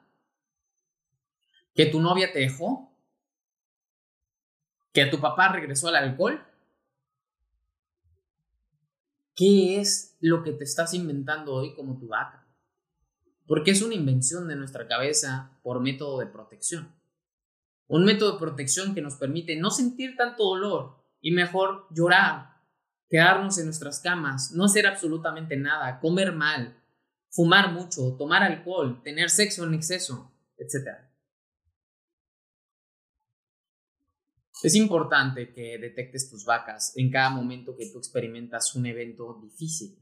¿Que 1.75 1.87
tu 1.87 1.99
novia 2.01 2.31
te 2.31 2.39
dejó? 2.39 2.95
¿Que 4.93 5.05
tu 5.07 5.19
papá 5.19 5.49
regresó 5.49 5.87
al 5.87 5.95
alcohol? 5.95 6.45
¿Qué 9.35 9.79
es 9.79 10.15
lo 10.19 10.43
que 10.43 10.53
te 10.53 10.63
estás 10.63 10.93
inventando 10.93 11.53
hoy 11.53 11.73
como 11.73 11.97
tu 11.97 12.07
vaca? 12.07 12.47
Porque 13.47 13.71
es 13.71 13.81
una 13.81 13.95
invención 13.95 14.47
de 14.47 14.55
nuestra 14.55 14.87
cabeza 14.87 15.57
por 15.63 15.81
método 15.81 16.19
de 16.19 16.27
protección. 16.27 16.93
Un 17.87 18.05
método 18.05 18.33
de 18.33 18.39
protección 18.39 18.93
que 18.93 19.01
nos 19.01 19.15
permite 19.15 19.55
no 19.55 19.71
sentir 19.71 20.15
tanto 20.15 20.43
dolor 20.43 21.03
y 21.19 21.31
mejor 21.31 21.87
llorar, 21.89 22.52
quedarnos 23.09 23.57
en 23.57 23.65
nuestras 23.65 23.99
camas, 23.99 24.51
no 24.51 24.65
hacer 24.65 24.87
absolutamente 24.87 25.55
nada, 25.57 25.99
comer 25.99 26.33
mal, 26.33 26.81
fumar 27.29 27.71
mucho, 27.71 28.15
tomar 28.17 28.43
alcohol, 28.43 29.01
tener 29.03 29.29
sexo 29.29 29.63
en 29.65 29.73
exceso, 29.73 30.31
etc. 30.57 30.89
Es 34.63 34.75
importante 34.75 35.51
que 35.51 35.77
detectes 35.77 36.29
tus 36.29 36.45
vacas 36.45 36.93
en 36.95 37.11
cada 37.11 37.29
momento 37.29 37.75
que 37.75 37.89
tú 37.91 37.97
experimentas 37.97 38.75
un 38.75 38.85
evento 38.85 39.39
difícil. 39.41 39.99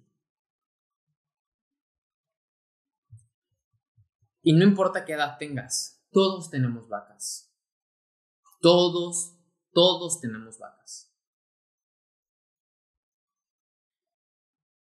Y 4.43 4.53
no 4.53 4.63
importa 4.63 5.05
qué 5.05 5.13
edad 5.13 5.37
tengas, 5.37 6.03
todos 6.11 6.49
tenemos 6.49 6.87
vacas. 6.89 7.51
Todos, 8.59 9.37
todos 9.71 10.19
tenemos 10.19 10.59
vacas. 10.59 11.10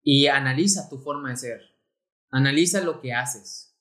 Y 0.10 0.28
analiza 0.28 0.88
tu 0.88 1.00
forma 1.00 1.32
de 1.32 1.36
ser. 1.36 1.62
Analiza 2.32 2.80
lo 2.80 3.02
que 3.02 3.14
haces. 3.14 3.78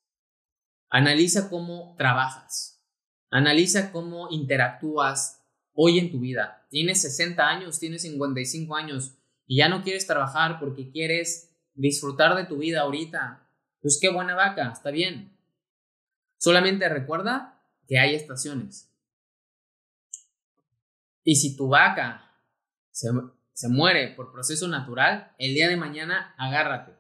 Analiza 0.91 1.49
cómo 1.49 1.95
trabajas. 1.97 2.85
Analiza 3.31 3.93
cómo 3.93 4.29
interactúas 4.33 5.41
hoy 5.73 6.01
en 6.01 6.11
tu 6.11 6.19
vida. 6.19 6.67
Tienes 6.69 7.01
60 7.03 7.49
años, 7.49 7.79
tienes 7.79 8.03
55 8.03 8.75
años 8.75 9.17
y 9.47 9.59
ya 9.59 9.69
no 9.69 9.85
quieres 9.85 10.09
trabajar 10.09 10.59
porque 10.59 10.91
quieres 10.91 11.57
disfrutar 11.75 12.35
de 12.35 12.47
tu 12.47 12.59
vida 12.59 12.81
ahorita. 12.81 13.49
Pues 13.81 14.01
qué 14.03 14.13
buena 14.13 14.35
vaca, 14.35 14.73
está 14.73 14.91
bien. 14.91 15.39
Solamente 16.39 16.89
recuerda 16.89 17.63
que 17.87 18.01
hay 18.01 18.17
estaciones. 18.17 18.93
Y 21.23 21.37
si 21.37 21.57
tu 21.57 21.69
vaca 21.69 22.33
se, 22.91 23.11
se 23.57 23.71
muere 23.71 24.09
por 24.09 24.33
proceso 24.33 24.69
natural, 24.69 25.35
el 25.39 25.55
día 25.55 25.67
de 25.67 25.79
mañana 25.79 26.35
agárrate. 26.37 26.93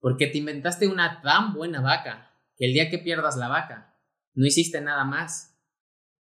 Porque 0.00 0.26
te 0.26 0.38
inventaste 0.38 0.88
una 0.88 1.20
tan 1.20 1.52
buena 1.52 1.82
vaca 1.82 2.34
que 2.56 2.64
el 2.64 2.72
día 2.72 2.88
que 2.88 2.96
pierdas 2.96 3.36
la 3.36 3.48
vaca, 3.48 3.94
no 4.32 4.46
hiciste 4.46 4.80
nada 4.80 5.04
más 5.04 5.54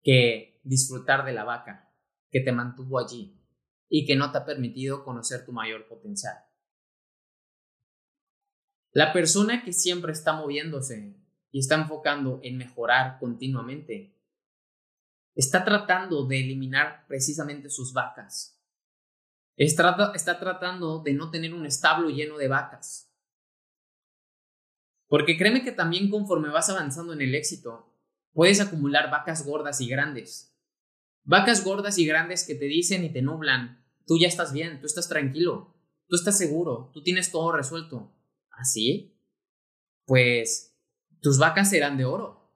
que 0.02 0.60
disfrutar 0.64 1.24
de 1.24 1.34
la 1.34 1.44
vaca 1.44 1.94
que 2.32 2.40
te 2.40 2.50
mantuvo 2.50 2.98
allí 2.98 3.40
y 3.88 4.06
que 4.06 4.16
no 4.16 4.32
te 4.32 4.38
ha 4.38 4.44
permitido 4.44 5.04
conocer 5.04 5.46
tu 5.46 5.52
mayor 5.52 5.86
potencial. 5.86 6.38
La 8.90 9.12
persona 9.12 9.62
que 9.64 9.72
siempre 9.72 10.10
está 10.10 10.32
moviéndose 10.32 11.16
y 11.52 11.60
está 11.60 11.76
enfocando 11.76 12.40
en 12.42 12.56
mejorar 12.56 13.20
continuamente, 13.20 14.18
está 15.36 15.64
tratando 15.64 16.26
de 16.26 16.40
eliminar 16.40 17.06
precisamente 17.06 17.70
sus 17.70 17.92
vacas. 17.92 18.58
Está, 19.64 20.40
tratando 20.40 21.02
de 21.04 21.12
no 21.12 21.30
tener 21.30 21.54
un 21.54 21.66
establo 21.66 22.10
lleno 22.10 22.36
de 22.36 22.48
vacas. 22.48 23.12
Porque 25.06 25.36
créeme 25.36 25.62
que 25.62 25.70
también 25.70 26.10
conforme 26.10 26.48
vas 26.48 26.68
avanzando 26.68 27.12
en 27.12 27.20
el 27.20 27.34
éxito, 27.34 27.94
puedes 28.32 28.60
acumular 28.60 29.10
vacas 29.10 29.46
gordas 29.46 29.80
y 29.80 29.88
grandes. 29.88 30.56
Vacas 31.22 31.64
gordas 31.64 31.98
y 31.98 32.06
grandes 32.06 32.44
que 32.44 32.56
te 32.56 32.64
dicen 32.64 33.04
y 33.04 33.12
te 33.12 33.22
nublan. 33.22 33.84
Tú 34.04 34.18
ya 34.18 34.26
estás 34.26 34.52
bien, 34.52 34.80
tú 34.80 34.86
estás 34.86 35.08
tranquilo, 35.08 35.76
tú 36.08 36.16
estás 36.16 36.36
seguro, 36.36 36.90
tú 36.92 37.04
tienes 37.04 37.30
todo 37.30 37.52
resuelto. 37.52 38.12
¿Así? 38.50 39.14
¿Ah, 39.14 40.04
pues 40.06 40.76
tus 41.20 41.38
vacas 41.38 41.70
serán 41.70 41.96
de 41.96 42.04
oro. 42.04 42.50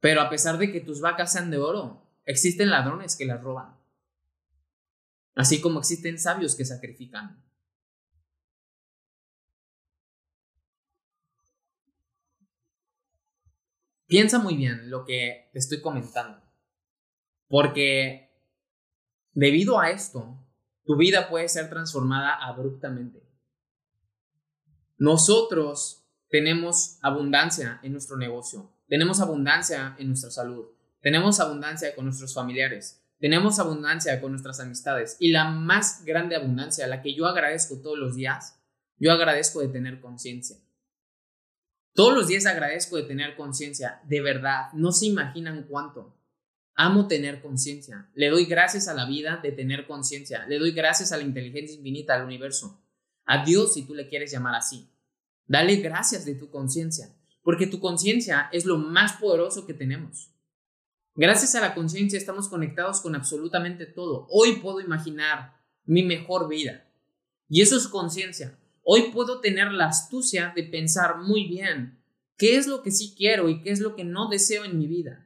Pero 0.00 0.20
a 0.20 0.28
pesar 0.28 0.58
de 0.58 0.70
que 0.70 0.82
tus 0.82 1.00
vacas 1.00 1.32
sean 1.32 1.50
de 1.50 1.56
oro, 1.56 2.02
existen 2.26 2.68
ladrones 2.68 3.16
que 3.16 3.24
las 3.24 3.42
roban. 3.42 3.83
Así 5.34 5.60
como 5.60 5.80
existen 5.80 6.18
sabios 6.18 6.54
que 6.54 6.64
sacrifican. 6.64 7.42
Piensa 14.06 14.38
muy 14.38 14.56
bien 14.56 14.90
lo 14.90 15.04
que 15.04 15.50
te 15.52 15.58
estoy 15.58 15.80
comentando. 15.80 16.40
Porque 17.48 18.30
debido 19.32 19.80
a 19.80 19.90
esto, 19.90 20.38
tu 20.84 20.96
vida 20.96 21.28
puede 21.28 21.48
ser 21.48 21.68
transformada 21.68 22.34
abruptamente. 22.34 23.22
Nosotros 24.98 26.06
tenemos 26.28 26.98
abundancia 27.02 27.80
en 27.82 27.92
nuestro 27.92 28.16
negocio, 28.16 28.72
tenemos 28.88 29.20
abundancia 29.20 29.96
en 29.98 30.08
nuestra 30.08 30.30
salud, 30.30 30.66
tenemos 31.00 31.40
abundancia 31.40 31.94
con 31.94 32.04
nuestros 32.04 32.34
familiares, 32.34 33.03
tenemos 33.24 33.58
abundancia 33.58 34.20
con 34.20 34.32
nuestras 34.32 34.60
amistades 34.60 35.16
y 35.18 35.30
la 35.30 35.46
más 35.46 36.04
grande 36.04 36.36
abundancia, 36.36 36.86
la 36.86 37.00
que 37.00 37.14
yo 37.14 37.24
agradezco 37.24 37.80
todos 37.80 37.96
los 37.98 38.16
días, 38.16 38.60
yo 38.98 39.12
agradezco 39.12 39.60
de 39.60 39.68
tener 39.68 39.98
conciencia. 39.98 40.58
Todos 41.94 42.12
los 42.12 42.28
días 42.28 42.44
agradezco 42.44 42.98
de 42.98 43.04
tener 43.04 43.34
conciencia, 43.34 44.02
de 44.04 44.20
verdad, 44.20 44.70
no 44.74 44.92
se 44.92 45.06
imaginan 45.06 45.64
cuánto. 45.66 46.14
Amo 46.74 47.08
tener 47.08 47.40
conciencia. 47.40 48.10
Le 48.12 48.28
doy 48.28 48.44
gracias 48.44 48.88
a 48.88 48.94
la 48.94 49.06
vida 49.06 49.40
de 49.42 49.52
tener 49.52 49.86
conciencia. 49.86 50.44
Le 50.46 50.58
doy 50.58 50.72
gracias 50.72 51.10
a 51.10 51.16
la 51.16 51.22
inteligencia 51.22 51.78
infinita, 51.78 52.16
al 52.16 52.26
universo. 52.26 52.84
A 53.24 53.42
Dios 53.42 53.72
si 53.72 53.86
tú 53.86 53.94
le 53.94 54.06
quieres 54.06 54.32
llamar 54.32 54.54
así. 54.54 54.90
Dale 55.46 55.76
gracias 55.76 56.26
de 56.26 56.34
tu 56.34 56.50
conciencia, 56.50 57.08
porque 57.42 57.66
tu 57.66 57.80
conciencia 57.80 58.50
es 58.52 58.66
lo 58.66 58.76
más 58.76 59.14
poderoso 59.14 59.66
que 59.66 59.72
tenemos. 59.72 60.33
Gracias 61.16 61.54
a 61.54 61.60
la 61.60 61.74
conciencia 61.74 62.18
estamos 62.18 62.48
conectados 62.48 63.00
con 63.00 63.14
absolutamente 63.14 63.86
todo. 63.86 64.26
Hoy 64.30 64.56
puedo 64.56 64.80
imaginar 64.80 65.54
mi 65.84 66.02
mejor 66.02 66.48
vida. 66.48 66.90
Y 67.48 67.62
eso 67.62 67.76
es 67.76 67.86
conciencia. 67.86 68.58
Hoy 68.82 69.12
puedo 69.12 69.40
tener 69.40 69.70
la 69.70 69.86
astucia 69.86 70.52
de 70.56 70.64
pensar 70.64 71.18
muy 71.18 71.46
bien 71.46 72.02
qué 72.36 72.56
es 72.56 72.66
lo 72.66 72.82
que 72.82 72.90
sí 72.90 73.14
quiero 73.16 73.48
y 73.48 73.62
qué 73.62 73.70
es 73.70 73.78
lo 73.78 73.94
que 73.94 74.02
no 74.02 74.28
deseo 74.28 74.64
en 74.64 74.76
mi 74.76 74.88
vida. 74.88 75.24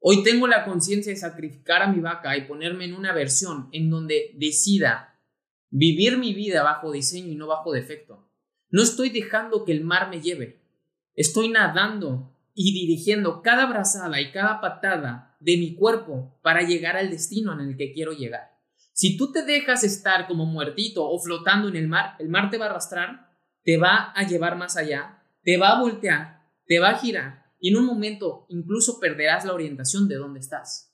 Hoy 0.00 0.22
tengo 0.22 0.46
la 0.46 0.64
conciencia 0.64 1.12
de 1.12 1.18
sacrificar 1.18 1.82
a 1.82 1.92
mi 1.92 2.00
vaca 2.00 2.34
y 2.38 2.46
ponerme 2.46 2.86
en 2.86 2.94
una 2.94 3.12
versión 3.12 3.68
en 3.72 3.90
donde 3.90 4.34
decida 4.38 5.20
vivir 5.68 6.16
mi 6.16 6.32
vida 6.32 6.62
bajo 6.62 6.92
diseño 6.92 7.30
y 7.30 7.34
no 7.34 7.46
bajo 7.46 7.72
defecto. 7.72 8.26
No 8.70 8.82
estoy 8.82 9.10
dejando 9.10 9.66
que 9.66 9.72
el 9.72 9.84
mar 9.84 10.08
me 10.08 10.22
lleve. 10.22 10.62
Estoy 11.14 11.50
nadando 11.50 12.37
y 12.60 12.72
dirigiendo 12.72 13.40
cada 13.40 13.66
brazada 13.66 14.20
y 14.20 14.32
cada 14.32 14.60
patada 14.60 15.36
de 15.38 15.56
mi 15.58 15.76
cuerpo 15.76 16.36
para 16.42 16.62
llegar 16.62 16.96
al 16.96 17.08
destino 17.08 17.52
en 17.52 17.60
el 17.60 17.76
que 17.76 17.92
quiero 17.92 18.10
llegar. 18.10 18.50
Si 18.92 19.16
tú 19.16 19.30
te 19.30 19.44
dejas 19.44 19.84
estar 19.84 20.26
como 20.26 20.44
muertito 20.44 21.08
o 21.08 21.20
flotando 21.20 21.68
en 21.68 21.76
el 21.76 21.86
mar, 21.86 22.16
el 22.18 22.28
mar 22.28 22.50
te 22.50 22.58
va 22.58 22.66
a 22.66 22.70
arrastrar, 22.70 23.30
te 23.62 23.76
va 23.76 24.10
a 24.10 24.26
llevar 24.26 24.56
más 24.56 24.76
allá, 24.76 25.22
te 25.44 25.56
va 25.56 25.68
a 25.68 25.80
voltear, 25.80 26.50
te 26.66 26.80
va 26.80 26.88
a 26.88 26.98
girar 26.98 27.44
y 27.60 27.68
en 27.68 27.76
un 27.76 27.86
momento 27.86 28.46
incluso 28.48 28.98
perderás 28.98 29.44
la 29.44 29.54
orientación 29.54 30.08
de 30.08 30.16
dónde 30.16 30.40
estás. 30.40 30.92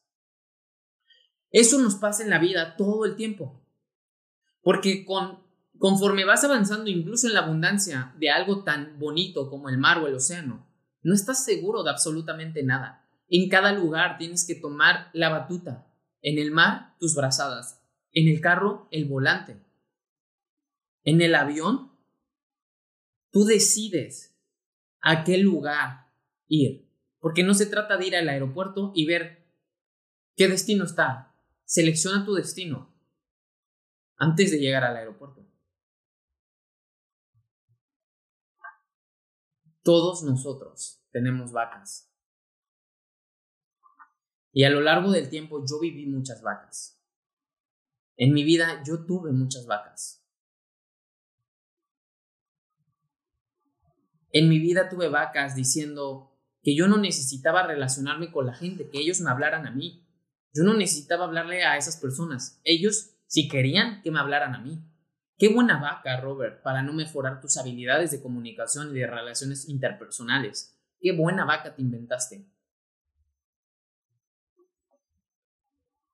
Eso 1.51 1.79
nos 1.79 1.95
pasa 1.95 2.25
en 2.25 2.29
la 2.29 2.41
vida 2.41 2.77
todo 2.77 3.07
el 3.07 3.17
tiempo. 3.17 3.67
Porque 4.61 5.07
con 5.07 5.43
conforme 5.79 6.27
vas 6.27 6.45
avanzando 6.45 6.91
incluso 6.91 7.27
en 7.27 7.33
la 7.33 7.41
abundancia 7.41 8.15
de 8.19 8.29
algo 8.29 8.65
tan 8.65 8.99
bonito 8.99 9.49
como 9.49 9.71
el 9.71 9.79
mar 9.79 9.97
o 10.03 10.09
el 10.09 10.15
océano, 10.15 10.74
no 11.05 11.15
estás 11.15 11.45
seguro 11.45 11.83
de 11.85 11.91
absolutamente 11.91 12.63
nada. 12.63 13.07
En 13.29 13.49
cada 13.49 13.73
lugar 13.73 14.17
tienes 14.19 14.47
que 14.47 14.55
tomar 14.55 15.11
la 15.13 15.29
batuta. 15.29 15.87
En 16.23 16.39
el 16.39 16.51
mar, 16.51 16.97
tus 16.99 17.15
brazadas. 17.15 17.81
En 18.13 18.29
el 18.29 18.41
carro, 18.41 18.89
el 18.91 19.05
volante. 19.05 19.63
En 21.05 21.21
el 21.21 21.35
avión, 21.35 21.93
tú 23.31 23.45
decides 23.45 24.35
a 25.03 25.25
qué 25.25 25.37
lugar 25.37 26.11
ir. 26.49 26.89
Porque 27.21 27.43
no 27.43 27.53
se 27.53 27.67
trata 27.67 27.99
de 27.99 28.07
ir 28.07 28.17
al 28.17 28.29
aeropuerto 28.29 28.93
y 28.95 29.05
ver 29.05 29.47
qué 30.37 30.49
destino 30.49 30.85
está. 30.85 31.35
Selecciona 31.67 32.25
tu 32.25 32.35
destino 32.35 32.95
antes 34.17 34.51
de 34.51 34.59
llegar 34.59 34.85
al 34.85 34.97
aeropuerto. 34.97 35.44
Todos 39.85 40.23
nosotros 40.23 41.05
tenemos 41.13 41.53
vacas. 41.53 42.11
Y 44.51 44.65
a 44.65 44.71
lo 44.71 44.81
largo 44.81 45.13
del 45.13 45.29
tiempo 45.29 45.65
yo 45.69 45.79
viví 45.79 46.07
muchas 46.07 46.43
vacas. 46.43 47.01
En 48.17 48.33
mi 48.33 48.45
vida 48.45 48.83
yo 48.87 49.05
tuve 49.05 49.31
muchas 49.31 49.67
vacas. 49.67 50.25
En 54.33 54.49
mi 54.49 54.59
vida 54.59 54.89
tuve 54.89 55.09
vacas 55.09 55.55
diciendo 55.55 56.33
que 56.63 56.75
yo 56.75 56.89
no 56.89 56.97
necesitaba 56.97 57.67
relacionarme 57.67 58.33
con 58.33 58.47
la 58.47 58.55
gente, 58.55 58.89
que 58.89 59.01
ellos 59.01 59.21
me 59.21 59.31
hablaran 59.31 59.67
a 59.67 59.71
mí. 59.71 60.09
Yo 60.55 60.65
no 60.65 60.73
necesitaba 60.75 61.25
hablarle 61.25 61.63
a 61.63 61.77
esas 61.77 61.99
personas. 61.99 62.59
Ellos 62.65 63.17
si 63.27 63.49
querían 63.49 64.01
que 64.03 64.11
me 64.11 64.19
hablaran 64.19 64.55
a 64.55 64.61
mí. 64.61 64.83
Qué 65.37 65.53
buena 65.53 65.81
vaca, 65.81 66.21
Robert, 66.21 66.63
para 66.63 66.83
no 66.83 66.93
mejorar 66.93 67.41
tus 67.41 67.57
habilidades 67.57 68.11
de 68.13 68.23
comunicación 68.23 68.91
y 68.91 69.01
de 69.01 69.07
relaciones 69.07 69.69
interpersonales. 69.69 70.79
Qué 71.01 71.13
buena 71.13 71.45
vaca 71.45 71.75
te 71.75 71.83
inventaste. 71.83 72.47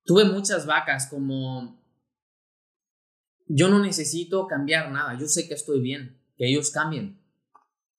Tuve 0.04 0.24
muchas 0.24 0.66
vacas 0.66 1.06
como... 1.08 1.78
Yo 3.46 3.68
no 3.68 3.78
necesito 3.80 4.46
cambiar 4.46 4.90
nada, 4.90 5.18
yo 5.18 5.26
sé 5.26 5.48
que 5.48 5.54
estoy 5.54 5.80
bien, 5.80 6.20
que 6.36 6.48
ellos 6.48 6.70
cambien. 6.70 7.20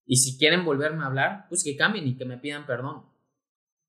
Y 0.06 0.18
si 0.18 0.38
quieren 0.38 0.66
volverme 0.66 1.04
a 1.04 1.08
hablar, 1.08 1.46
pues 1.50 1.64
que 1.64 1.76
cambien 1.76 2.08
y 2.08 2.18
que 2.18 2.26
me 2.26 2.38
pidan 2.38 2.66
perdón. 2.66 3.06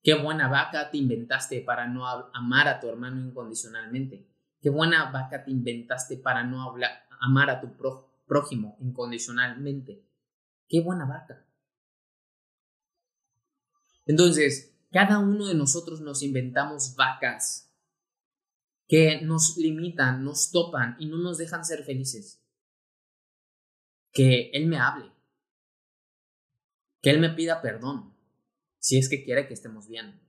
Qué 0.02 0.14
buena 0.14 0.48
vaca 0.48 0.90
te 0.90 0.98
inventaste 0.98 1.60
para 1.60 1.86
no 1.86 2.06
amar 2.06 2.68
a 2.68 2.80
tu 2.80 2.88
hermano 2.88 3.20
incondicionalmente. 3.20 4.28
Qué 4.60 4.70
buena 4.70 5.10
vaca 5.10 5.44
te 5.44 5.50
inventaste 5.50 6.16
para 6.16 6.44
no 6.44 6.62
hablar, 6.62 7.06
amar 7.22 7.48
a 7.48 7.60
tu 7.60 7.68
prójimo 8.26 8.76
incondicionalmente. 8.80 10.04
Qué 10.68 10.80
buena 10.80 11.06
vaca. 11.06 11.46
Entonces, 14.04 14.74
cada 14.90 15.20
uno 15.20 15.46
de 15.46 15.54
nosotros 15.54 16.00
nos 16.00 16.22
inventamos 16.22 16.96
vacas 16.96 17.72
que 18.88 19.22
nos 19.22 19.56
limitan, 19.56 20.24
nos 20.24 20.50
topan 20.50 20.96
y 20.98 21.06
no 21.06 21.16
nos 21.16 21.38
dejan 21.38 21.64
ser 21.64 21.84
felices. 21.84 22.44
Que 24.12 24.50
Él 24.52 24.66
me 24.66 24.78
hable. 24.78 25.10
Que 27.00 27.10
Él 27.10 27.20
me 27.20 27.30
pida 27.30 27.62
perdón, 27.62 28.14
si 28.78 28.98
es 28.98 29.08
que 29.08 29.24
quiere 29.24 29.46
que 29.46 29.54
estemos 29.54 29.88
bien 29.88 30.20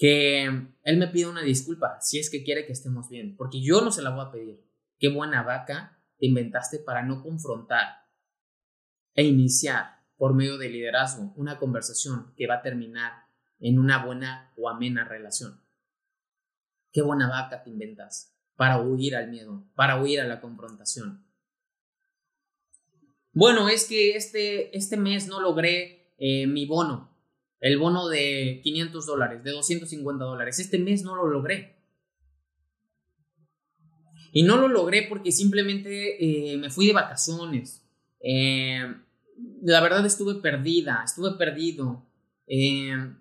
que 0.00 0.44
él 0.44 0.96
me 0.96 1.08
pida 1.08 1.28
una 1.28 1.42
disculpa 1.42 1.98
si 2.00 2.18
es 2.18 2.30
que 2.30 2.42
quiere 2.42 2.64
que 2.64 2.72
estemos 2.72 3.10
bien, 3.10 3.36
porque 3.36 3.60
yo 3.60 3.82
no 3.82 3.92
se 3.92 4.00
la 4.00 4.08
voy 4.08 4.24
a 4.24 4.30
pedir. 4.32 4.64
Qué 4.98 5.10
buena 5.10 5.42
vaca 5.42 6.02
te 6.18 6.24
inventaste 6.24 6.78
para 6.78 7.02
no 7.02 7.22
confrontar 7.22 8.06
e 9.14 9.24
iniciar 9.24 10.00
por 10.16 10.32
medio 10.32 10.56
de 10.56 10.70
liderazgo 10.70 11.34
una 11.36 11.58
conversación 11.58 12.32
que 12.34 12.46
va 12.46 12.54
a 12.54 12.62
terminar 12.62 13.26
en 13.58 13.78
una 13.78 14.02
buena 14.02 14.54
o 14.56 14.70
amena 14.70 15.04
relación. 15.04 15.60
Qué 16.92 17.02
buena 17.02 17.28
vaca 17.28 17.62
te 17.62 17.68
inventas 17.68 18.34
para 18.56 18.80
huir 18.80 19.14
al 19.14 19.28
miedo, 19.28 19.66
para 19.74 20.00
huir 20.00 20.22
a 20.22 20.26
la 20.26 20.40
confrontación. 20.40 21.26
Bueno, 23.32 23.68
es 23.68 23.86
que 23.86 24.16
este, 24.16 24.74
este 24.74 24.96
mes 24.96 25.28
no 25.28 25.42
logré 25.42 26.14
eh, 26.16 26.46
mi 26.46 26.64
bono 26.64 27.09
el 27.60 27.78
bono 27.78 28.08
de 28.08 28.60
500 28.64 29.06
dólares, 29.06 29.44
de 29.44 29.50
250 29.50 30.24
dólares. 30.24 30.58
Este 30.58 30.78
mes 30.78 31.02
no 31.02 31.14
lo 31.14 31.26
logré. 31.26 31.76
Y 34.32 34.44
no 34.44 34.56
lo 34.56 34.68
logré 34.68 35.06
porque 35.08 35.32
simplemente 35.32 36.52
eh, 36.52 36.56
me 36.56 36.70
fui 36.70 36.86
de 36.86 36.92
vacaciones. 36.92 37.82
Eh, 38.20 38.94
la 39.62 39.80
verdad 39.80 40.04
estuve 40.06 40.36
perdida, 40.36 41.02
estuve 41.04 41.32
perdido. 41.32 42.06
Eh, 42.46 43.14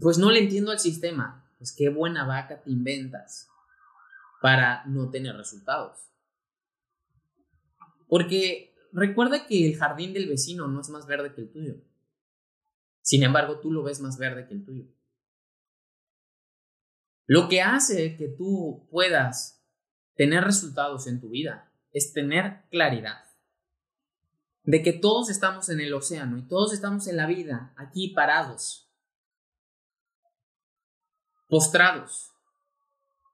pues 0.00 0.18
no 0.18 0.30
le 0.30 0.40
entiendo 0.40 0.70
al 0.70 0.78
sistema. 0.78 1.44
Pues 1.58 1.72
qué 1.72 1.88
buena 1.88 2.26
vaca 2.26 2.62
te 2.62 2.70
inventas 2.70 3.48
para 4.40 4.84
no 4.86 5.10
tener 5.10 5.34
resultados. 5.34 5.98
Porque 8.06 8.74
recuerda 8.92 9.46
que 9.46 9.66
el 9.66 9.76
jardín 9.76 10.12
del 10.12 10.28
vecino 10.28 10.68
no 10.68 10.80
es 10.80 10.90
más 10.90 11.06
verde 11.06 11.32
que 11.34 11.40
el 11.40 11.50
tuyo. 11.50 11.76
Sin 13.04 13.22
embargo, 13.22 13.60
tú 13.60 13.70
lo 13.70 13.82
ves 13.82 14.00
más 14.00 14.16
verde 14.16 14.46
que 14.48 14.54
el 14.54 14.64
tuyo. 14.64 14.86
Lo 17.26 17.50
que 17.50 17.60
hace 17.60 18.16
que 18.16 18.28
tú 18.28 18.88
puedas 18.90 19.62
tener 20.14 20.42
resultados 20.42 21.06
en 21.06 21.20
tu 21.20 21.28
vida 21.28 21.70
es 21.92 22.14
tener 22.14 22.64
claridad 22.70 23.24
de 24.62 24.82
que 24.82 24.94
todos 24.94 25.28
estamos 25.28 25.68
en 25.68 25.80
el 25.80 25.92
océano 25.92 26.38
y 26.38 26.48
todos 26.48 26.72
estamos 26.72 27.06
en 27.06 27.18
la 27.18 27.26
vida 27.26 27.74
aquí 27.76 28.08
parados, 28.08 28.90
postrados, 31.46 32.32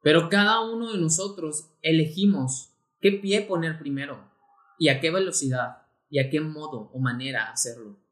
pero 0.03 0.29
cada 0.29 0.69
uno 0.69 0.93
de 0.93 0.99
nosotros 0.99 1.71
elegimos 1.81 2.73
qué 3.01 3.13
pie 3.13 3.43
poner 3.43 3.79
primero 3.79 4.33
y 4.81 4.89
a 4.89 4.99
qué 4.99 5.13
velocidad 5.13 5.87
y 6.09 6.19
a 6.19 6.29
qué 6.29 6.41
modo 6.41 6.91
o 6.93 6.99
manera 6.99 7.53
hacerlo. 7.53 8.10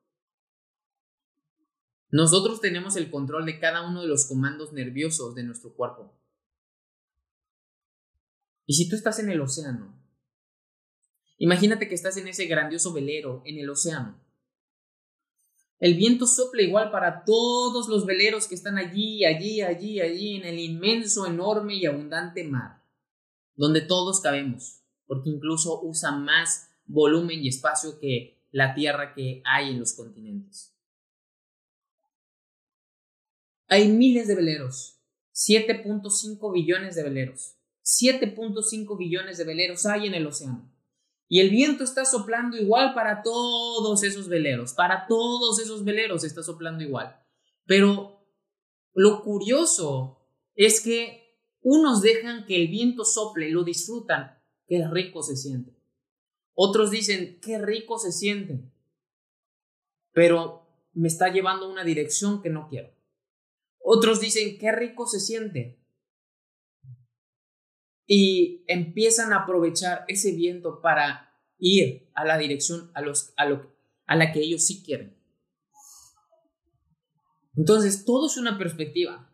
Nosotros 2.10 2.60
tenemos 2.60 2.96
el 2.96 3.10
control 3.10 3.44
de 3.44 3.58
cada 3.58 3.86
uno 3.86 4.02
de 4.02 4.08
los 4.08 4.26
comandos 4.26 4.72
nerviosos 4.72 5.34
de 5.34 5.42
nuestro 5.42 5.74
cuerpo. 5.74 6.14
Y 8.64 8.74
si 8.74 8.88
tú 8.88 8.96
estás 8.96 9.18
en 9.18 9.30
el 9.30 9.40
océano, 9.40 9.94
imagínate 11.36 11.88
que 11.88 11.94
estás 11.94 12.16
en 12.16 12.28
ese 12.28 12.46
grandioso 12.46 12.92
velero 12.92 13.42
en 13.44 13.58
el 13.58 13.68
océano. 13.68 14.18
El 15.80 15.94
viento 15.94 16.26
sopla 16.26 16.62
igual 16.62 16.90
para 16.90 17.24
todos 17.24 17.88
los 17.88 18.04
veleros 18.04 18.48
que 18.48 18.54
están 18.54 18.78
allí, 18.78 19.24
allí, 19.24 19.60
allí, 19.60 20.00
allí, 20.00 20.36
en 20.36 20.44
el 20.44 20.58
inmenso, 20.58 21.26
enorme 21.26 21.76
y 21.76 21.86
abundante 21.86 22.42
mar, 22.42 22.82
donde 23.54 23.82
todos 23.82 24.20
cabemos, 24.20 24.82
porque 25.06 25.30
incluso 25.30 25.80
usa 25.82 26.12
más 26.12 26.70
volumen 26.86 27.44
y 27.44 27.48
espacio 27.48 28.00
que 28.00 28.42
la 28.50 28.74
tierra 28.74 29.14
que 29.14 29.40
hay 29.44 29.70
en 29.70 29.78
los 29.78 29.92
continentes. 29.92 30.77
Hay 33.68 33.88
miles 33.88 34.26
de 34.28 34.34
veleros, 34.34 34.98
7.5 35.34 36.52
billones 36.52 36.96
de 36.96 37.02
veleros. 37.02 37.54
7.5 37.84 38.98
billones 38.98 39.38
de 39.38 39.44
veleros 39.44 39.86
hay 39.86 40.06
en 40.06 40.14
el 40.14 40.26
océano. 40.26 40.72
Y 41.28 41.40
el 41.40 41.50
viento 41.50 41.84
está 41.84 42.06
soplando 42.06 42.56
igual 42.56 42.94
para 42.94 43.22
todos 43.22 44.02
esos 44.02 44.28
veleros, 44.28 44.72
para 44.72 45.06
todos 45.06 45.60
esos 45.60 45.84
veleros 45.84 46.24
está 46.24 46.42
soplando 46.42 46.82
igual. 46.82 47.22
Pero 47.66 48.26
lo 48.94 49.22
curioso 49.22 50.26
es 50.54 50.80
que 50.80 51.36
unos 51.60 52.00
dejan 52.00 52.46
que 52.46 52.56
el 52.56 52.68
viento 52.68 53.04
sople, 53.04 53.50
lo 53.50 53.64
disfrutan, 53.64 54.42
qué 54.66 54.86
rico 54.90 55.22
se 55.22 55.36
siente. 55.36 55.76
Otros 56.54 56.90
dicen, 56.90 57.38
qué 57.42 57.58
rico 57.58 57.98
se 57.98 58.12
siente, 58.12 58.72
pero 60.12 60.66
me 60.94 61.08
está 61.08 61.30
llevando 61.30 61.66
a 61.66 61.70
una 61.70 61.84
dirección 61.84 62.40
que 62.40 62.48
no 62.48 62.68
quiero. 62.68 62.97
Otros 63.90 64.20
dicen, 64.20 64.58
qué 64.58 64.70
rico 64.70 65.06
se 65.06 65.18
siente. 65.18 65.80
Y 68.06 68.62
empiezan 68.66 69.32
a 69.32 69.44
aprovechar 69.44 70.04
ese 70.08 70.32
viento 70.32 70.82
para 70.82 71.32
ir 71.58 72.10
a 72.12 72.26
la 72.26 72.36
dirección 72.36 72.90
a, 72.92 73.00
los, 73.00 73.32
a, 73.38 73.46
lo, 73.46 73.74
a 74.04 74.14
la 74.14 74.30
que 74.30 74.40
ellos 74.40 74.66
sí 74.66 74.82
quieren. 74.84 75.16
Entonces, 77.56 78.04
todo 78.04 78.26
es 78.26 78.36
una 78.36 78.58
perspectiva, 78.58 79.32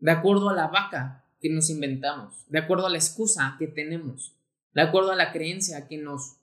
de 0.00 0.10
acuerdo 0.10 0.48
a 0.48 0.54
la 0.54 0.66
vaca 0.66 1.24
que 1.40 1.48
nos 1.48 1.70
inventamos, 1.70 2.44
de 2.48 2.58
acuerdo 2.58 2.88
a 2.88 2.90
la 2.90 2.98
excusa 2.98 3.54
que 3.56 3.68
tenemos, 3.68 4.36
de 4.74 4.82
acuerdo 4.82 5.12
a 5.12 5.16
la 5.16 5.30
creencia 5.30 5.86
que 5.86 5.98
nos 5.98 6.40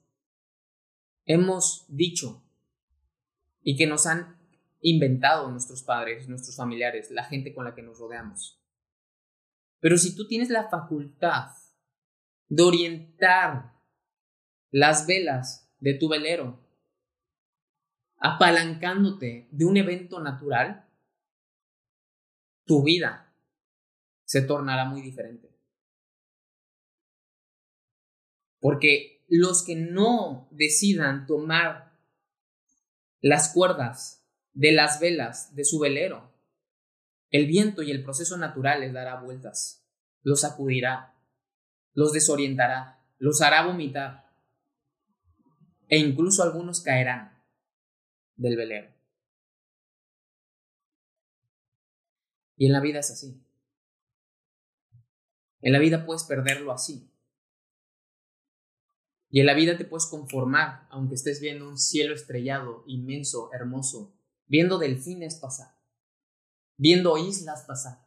hemos 1.25 1.83
dicho 1.89 2.41
y 3.61 3.75
que 3.75 3.85
nos 3.85 4.05
han 4.05 4.38
inventado 4.81 5.49
nuestros 5.51 5.83
padres, 5.83 6.27
nuestros 6.27 6.55
familiares, 6.55 7.11
la 7.11 7.25
gente 7.25 7.53
con 7.53 7.65
la 7.65 7.75
que 7.75 7.81
nos 7.81 7.99
rodeamos. 7.99 8.61
Pero 9.79 9.97
si 9.97 10.15
tú 10.15 10.27
tienes 10.27 10.49
la 10.49 10.69
facultad 10.69 11.51
de 12.47 12.63
orientar 12.63 13.73
las 14.71 15.07
velas 15.07 15.71
de 15.79 15.93
tu 15.93 16.09
velero, 16.09 16.59
apalancándote 18.17 19.47
de 19.51 19.65
un 19.65 19.77
evento 19.77 20.19
natural, 20.19 20.89
tu 22.65 22.83
vida 22.83 23.33
se 24.25 24.41
tornará 24.41 24.85
muy 24.85 25.01
diferente. 25.01 25.49
Porque 28.59 29.25
los 29.29 29.63
que 29.63 29.75
no 29.75 30.49
decidan 30.51 31.25
tomar 31.25 31.97
las 33.21 33.53
cuerdas 33.53 34.18
de 34.53 34.71
las 34.71 34.99
velas 34.99 35.55
de 35.55 35.63
su 35.63 35.79
velero, 35.79 36.33
el 37.31 37.45
viento 37.45 37.83
y 37.83 37.91
el 37.91 38.03
proceso 38.03 38.37
natural 38.37 38.81
les 38.81 38.93
dará 38.93 39.21
vueltas, 39.21 39.87
los 40.23 40.41
sacudirá, 40.41 41.15
los 41.93 42.11
desorientará, 42.11 43.05
los 43.17 43.41
hará 43.41 43.65
vomitar 43.65 44.29
e 45.87 45.97
incluso 45.97 46.43
algunos 46.43 46.81
caerán 46.81 47.43
del 48.35 48.55
velero. 48.55 48.93
Y 52.55 52.65
en 52.65 52.73
la 52.73 52.81
vida 52.81 52.99
es 52.99 53.11
así. 53.11 53.41
En 55.61 55.73
la 55.73 55.79
vida 55.79 56.05
puedes 56.05 56.23
perderlo 56.23 56.71
así. 56.71 57.09
Y 59.29 59.39
en 59.39 59.45
la 59.45 59.53
vida 59.53 59.77
te 59.77 59.85
puedes 59.85 60.07
conformar, 60.07 60.87
aunque 60.89 61.15
estés 61.15 61.39
viendo 61.39 61.67
un 61.69 61.77
cielo 61.77 62.13
estrellado, 62.13 62.83
inmenso, 62.87 63.51
hermoso, 63.53 64.18
viendo 64.49 64.77
delfines 64.77 65.35
pasar, 65.35 65.73
viendo 66.75 67.17
islas 67.17 67.63
pasar, 67.63 68.05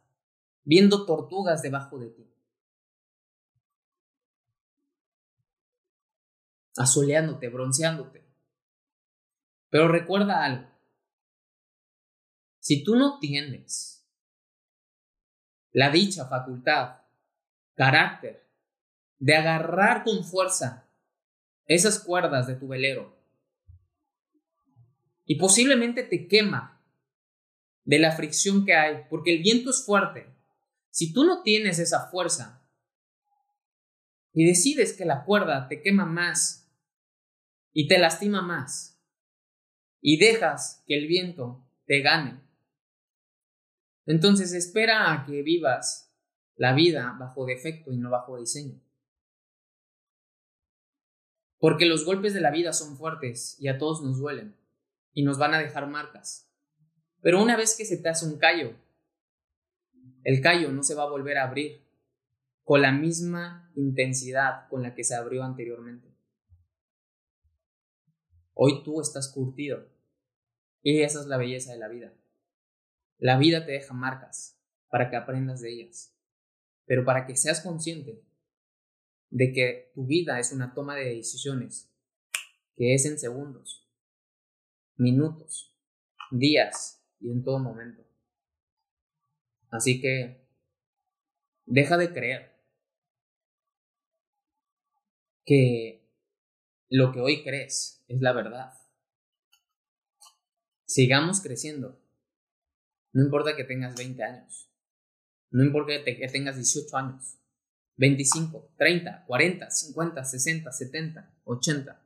viendo 0.63 1.07
tortugas 1.07 1.63
debajo 1.63 1.97
de 1.97 2.09
ti. 2.09 2.33
asoleándote, 6.77 7.49
bronceándote. 7.49 8.23
Pero 9.69 9.87
recuerda 9.87 10.43
algo. 10.43 10.69
Si 12.59 12.83
tú 12.83 12.95
no 12.95 13.19
tienes 13.19 14.05
la 15.71 15.89
dicha 15.89 16.27
facultad, 16.27 17.01
carácter, 17.75 18.47
de 19.17 19.35
agarrar 19.35 20.03
con 20.03 20.23
fuerza 20.23 20.87
esas 21.65 21.99
cuerdas 21.99 22.45
de 22.47 22.55
tu 22.55 22.67
velero, 22.67 23.12
y 25.25 25.35
posiblemente 25.35 26.03
te 26.03 26.27
quema 26.27 26.81
de 27.85 27.99
la 27.99 28.11
fricción 28.11 28.65
que 28.65 28.75
hay, 28.75 29.03
porque 29.09 29.33
el 29.33 29.41
viento 29.41 29.69
es 29.69 29.85
fuerte. 29.85 30.27
Si 30.89 31.13
tú 31.13 31.23
no 31.23 31.41
tienes 31.43 31.79
esa 31.79 32.09
fuerza 32.09 32.67
y 34.33 34.45
decides 34.45 34.93
que 34.93 35.05
la 35.05 35.23
cuerda 35.25 35.67
te 35.67 35.81
quema 35.81 36.05
más 36.05 36.71
y 37.71 37.87
te 37.87 37.97
lastima 37.97 38.41
más 38.41 39.01
y 40.01 40.17
dejas 40.17 40.83
que 40.85 40.97
el 40.97 41.07
viento 41.07 41.65
te 41.85 42.01
gane. 42.01 42.41
Entonces 44.05 44.53
espera 44.53 45.13
a 45.13 45.25
que 45.25 45.41
vivas 45.41 46.13
la 46.55 46.73
vida 46.73 47.15
bajo 47.19 47.45
defecto 47.45 47.91
y 47.91 47.97
no 47.97 48.09
bajo 48.09 48.37
diseño. 48.37 48.79
Porque 51.57 51.85
los 51.85 52.05
golpes 52.05 52.33
de 52.33 52.41
la 52.41 52.51
vida 52.51 52.73
son 52.73 52.97
fuertes 52.97 53.55
y 53.59 53.69
a 53.69 53.77
todos 53.77 54.03
nos 54.03 54.19
duelen 54.19 54.62
y 55.13 55.23
nos 55.23 55.37
van 55.37 55.53
a 55.53 55.59
dejar 55.59 55.87
marcas. 55.87 56.49
Pero 57.21 57.41
una 57.41 57.55
vez 57.55 57.75
que 57.77 57.85
se 57.85 57.97
te 57.97 58.09
hace 58.09 58.25
un 58.25 58.37
callo, 58.37 58.75
el 60.23 60.41
callo 60.41 60.71
no 60.71 60.83
se 60.83 60.95
va 60.95 61.03
a 61.03 61.09
volver 61.09 61.37
a 61.37 61.43
abrir 61.43 61.83
con 62.63 62.81
la 62.81 62.91
misma 62.91 63.71
intensidad 63.75 64.67
con 64.69 64.81
la 64.83 64.95
que 64.95 65.03
se 65.03 65.15
abrió 65.15 65.43
anteriormente. 65.43 66.13
Hoy 68.53 68.83
tú 68.83 69.01
estás 69.01 69.31
curtido. 69.31 69.91
Y 70.81 71.01
esa 71.01 71.21
es 71.21 71.27
la 71.27 71.37
belleza 71.37 71.71
de 71.71 71.79
la 71.79 71.87
vida. 71.87 72.13
La 73.17 73.37
vida 73.37 73.65
te 73.65 73.71
deja 73.71 73.93
marcas 73.93 74.59
para 74.89 75.09
que 75.09 75.15
aprendas 75.15 75.61
de 75.61 75.71
ellas. 75.71 76.13
Pero 76.85 77.05
para 77.05 77.25
que 77.25 77.35
seas 77.35 77.61
consciente 77.61 78.21
de 79.29 79.51
que 79.53 79.91
tu 79.95 80.05
vida 80.05 80.39
es 80.39 80.51
una 80.51 80.73
toma 80.73 80.95
de 80.95 81.15
decisiones 81.15 81.89
que 82.75 82.93
es 82.93 83.05
en 83.05 83.17
segundos, 83.17 83.82
minutos, 84.97 85.75
días 86.31 87.03
y 87.19 87.31
en 87.31 87.43
todo 87.43 87.59
momento. 87.59 88.03
Así 89.69 90.01
que 90.01 90.47
deja 91.65 91.97
de 91.97 92.13
creer 92.13 92.53
que 95.45 96.09
lo 96.89 97.11
que 97.11 97.19
hoy 97.19 97.43
crees 97.43 98.03
es 98.07 98.21
la 98.21 98.33
verdad. 98.33 98.73
Sigamos 100.85 101.41
creciendo. 101.41 101.99
No 103.13 103.23
importa 103.23 103.55
que 103.55 103.63
tengas 103.63 103.95
20 103.95 104.23
años. 104.23 104.69
No 105.49 105.63
importa 105.63 106.03
que 106.03 106.27
tengas 106.27 106.55
18 106.55 106.97
años. 106.97 107.37
25, 107.97 108.73
30, 108.77 109.25
40, 109.25 109.69
50, 109.69 110.25
60, 110.25 110.71
70, 110.71 111.33
80. 111.45 112.05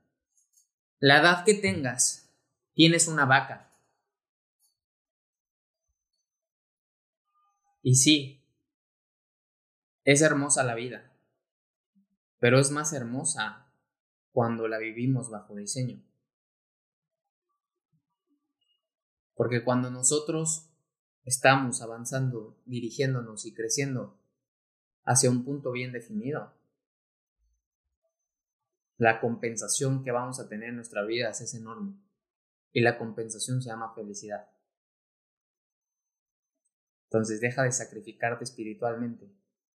La 0.99 1.21
edad 1.21 1.45
que 1.45 1.53
tengas, 1.53 2.26
tienes 2.77 3.07
una 3.07 3.25
vaca. 3.25 3.73
Y 7.81 7.95
sí, 7.95 8.45
es 10.03 10.21
hermosa 10.21 10.63
la 10.63 10.75
vida, 10.75 11.11
pero 12.37 12.59
es 12.59 12.69
más 12.69 12.93
hermosa 12.93 13.73
cuando 14.31 14.67
la 14.67 14.77
vivimos 14.77 15.31
bajo 15.31 15.55
diseño. 15.55 16.03
Porque 19.33 19.63
cuando 19.63 19.89
nosotros 19.89 20.69
estamos 21.23 21.81
avanzando, 21.81 22.61
dirigiéndonos 22.65 23.47
y 23.47 23.55
creciendo 23.55 24.19
hacia 25.03 25.31
un 25.31 25.43
punto 25.43 25.71
bien 25.71 25.91
definido, 25.93 26.53
la 28.97 29.19
compensación 29.19 30.03
que 30.03 30.11
vamos 30.11 30.39
a 30.39 30.47
tener 30.47 30.69
en 30.69 30.75
nuestra 30.75 31.03
vida 31.03 31.31
es 31.31 31.55
enorme. 31.55 32.06
Y 32.71 32.81
la 32.81 32.97
compensación 32.97 33.61
se 33.61 33.69
llama 33.69 33.93
felicidad. 33.93 34.49
Entonces 37.05 37.39
deja 37.39 37.63
de 37.63 37.71
sacrificarte 37.71 38.43
espiritualmente, 38.43 39.31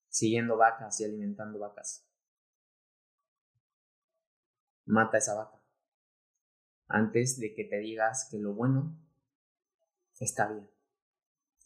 siguiendo 0.08 0.56
vacas 0.56 1.00
y 1.00 1.04
alimentando 1.04 1.58
vacas 1.58 2.06
mata 4.86 5.18
esa 5.18 5.34
vaca. 5.34 5.60
Antes 6.88 7.38
de 7.38 7.54
que 7.54 7.64
te 7.64 7.78
digas 7.78 8.28
que 8.30 8.38
lo 8.38 8.52
bueno 8.52 8.96
está 10.20 10.48
bien. 10.48 10.68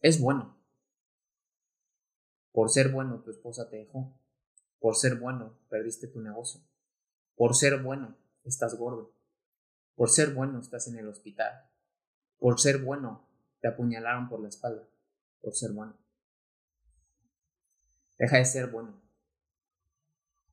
Es 0.01 0.21
bueno. 0.21 0.57
Por 2.53 2.71
ser 2.71 2.91
bueno 2.91 3.23
tu 3.23 3.31
esposa 3.31 3.69
te 3.69 3.77
dejó. 3.77 4.15
Por 4.79 4.97
ser 4.97 5.17
bueno 5.17 5.59
perdiste 5.69 6.07
tu 6.07 6.21
negocio. 6.21 6.61
Por 7.35 7.55
ser 7.55 7.83
bueno 7.83 8.17
estás 8.45 8.77
gordo. 8.77 9.16
Por 9.97 10.11
ser 10.11 10.35
bueno 10.35 10.61
estás 10.61 10.87
en 10.89 10.99
el 10.99 11.09
hospital. 11.09 11.65
Por 12.39 12.61
ser 12.61 12.83
bueno 12.83 13.27
te 13.61 13.69
apuñalaron 13.69 14.29
por 14.29 14.41
la 14.41 14.49
espalda. 14.49 14.87
Por 15.41 15.55
ser 15.55 15.73
bueno. 15.73 15.97
Deja 18.19 18.37
de 18.37 18.45
ser 18.45 18.71
bueno. 18.71 19.01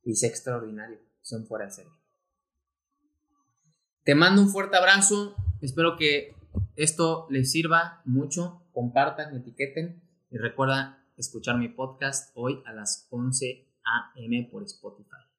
Y 0.02 0.16
sé 0.16 0.26
extraordinario. 0.26 0.98
Son 1.20 1.46
fuera 1.46 1.66
de 1.66 1.70
serie. 1.70 1.92
Te 4.02 4.14
mando 4.14 4.42
un 4.42 4.48
fuerte 4.48 4.76
abrazo. 4.76 5.34
Espero 5.60 5.96
que 5.96 6.34
esto 6.76 7.26
les 7.30 7.52
sirva 7.52 8.02
mucho. 8.04 8.62
Compartan, 8.72 9.36
etiqueten 9.36 10.02
y 10.30 10.38
recuerda 10.38 11.06
escuchar 11.16 11.58
mi 11.58 11.68
podcast 11.68 12.32
hoy 12.34 12.62
a 12.66 12.72
las 12.72 13.06
11 13.10 13.68
a.m. 13.84 14.48
por 14.50 14.64
Spotify. 14.64 15.33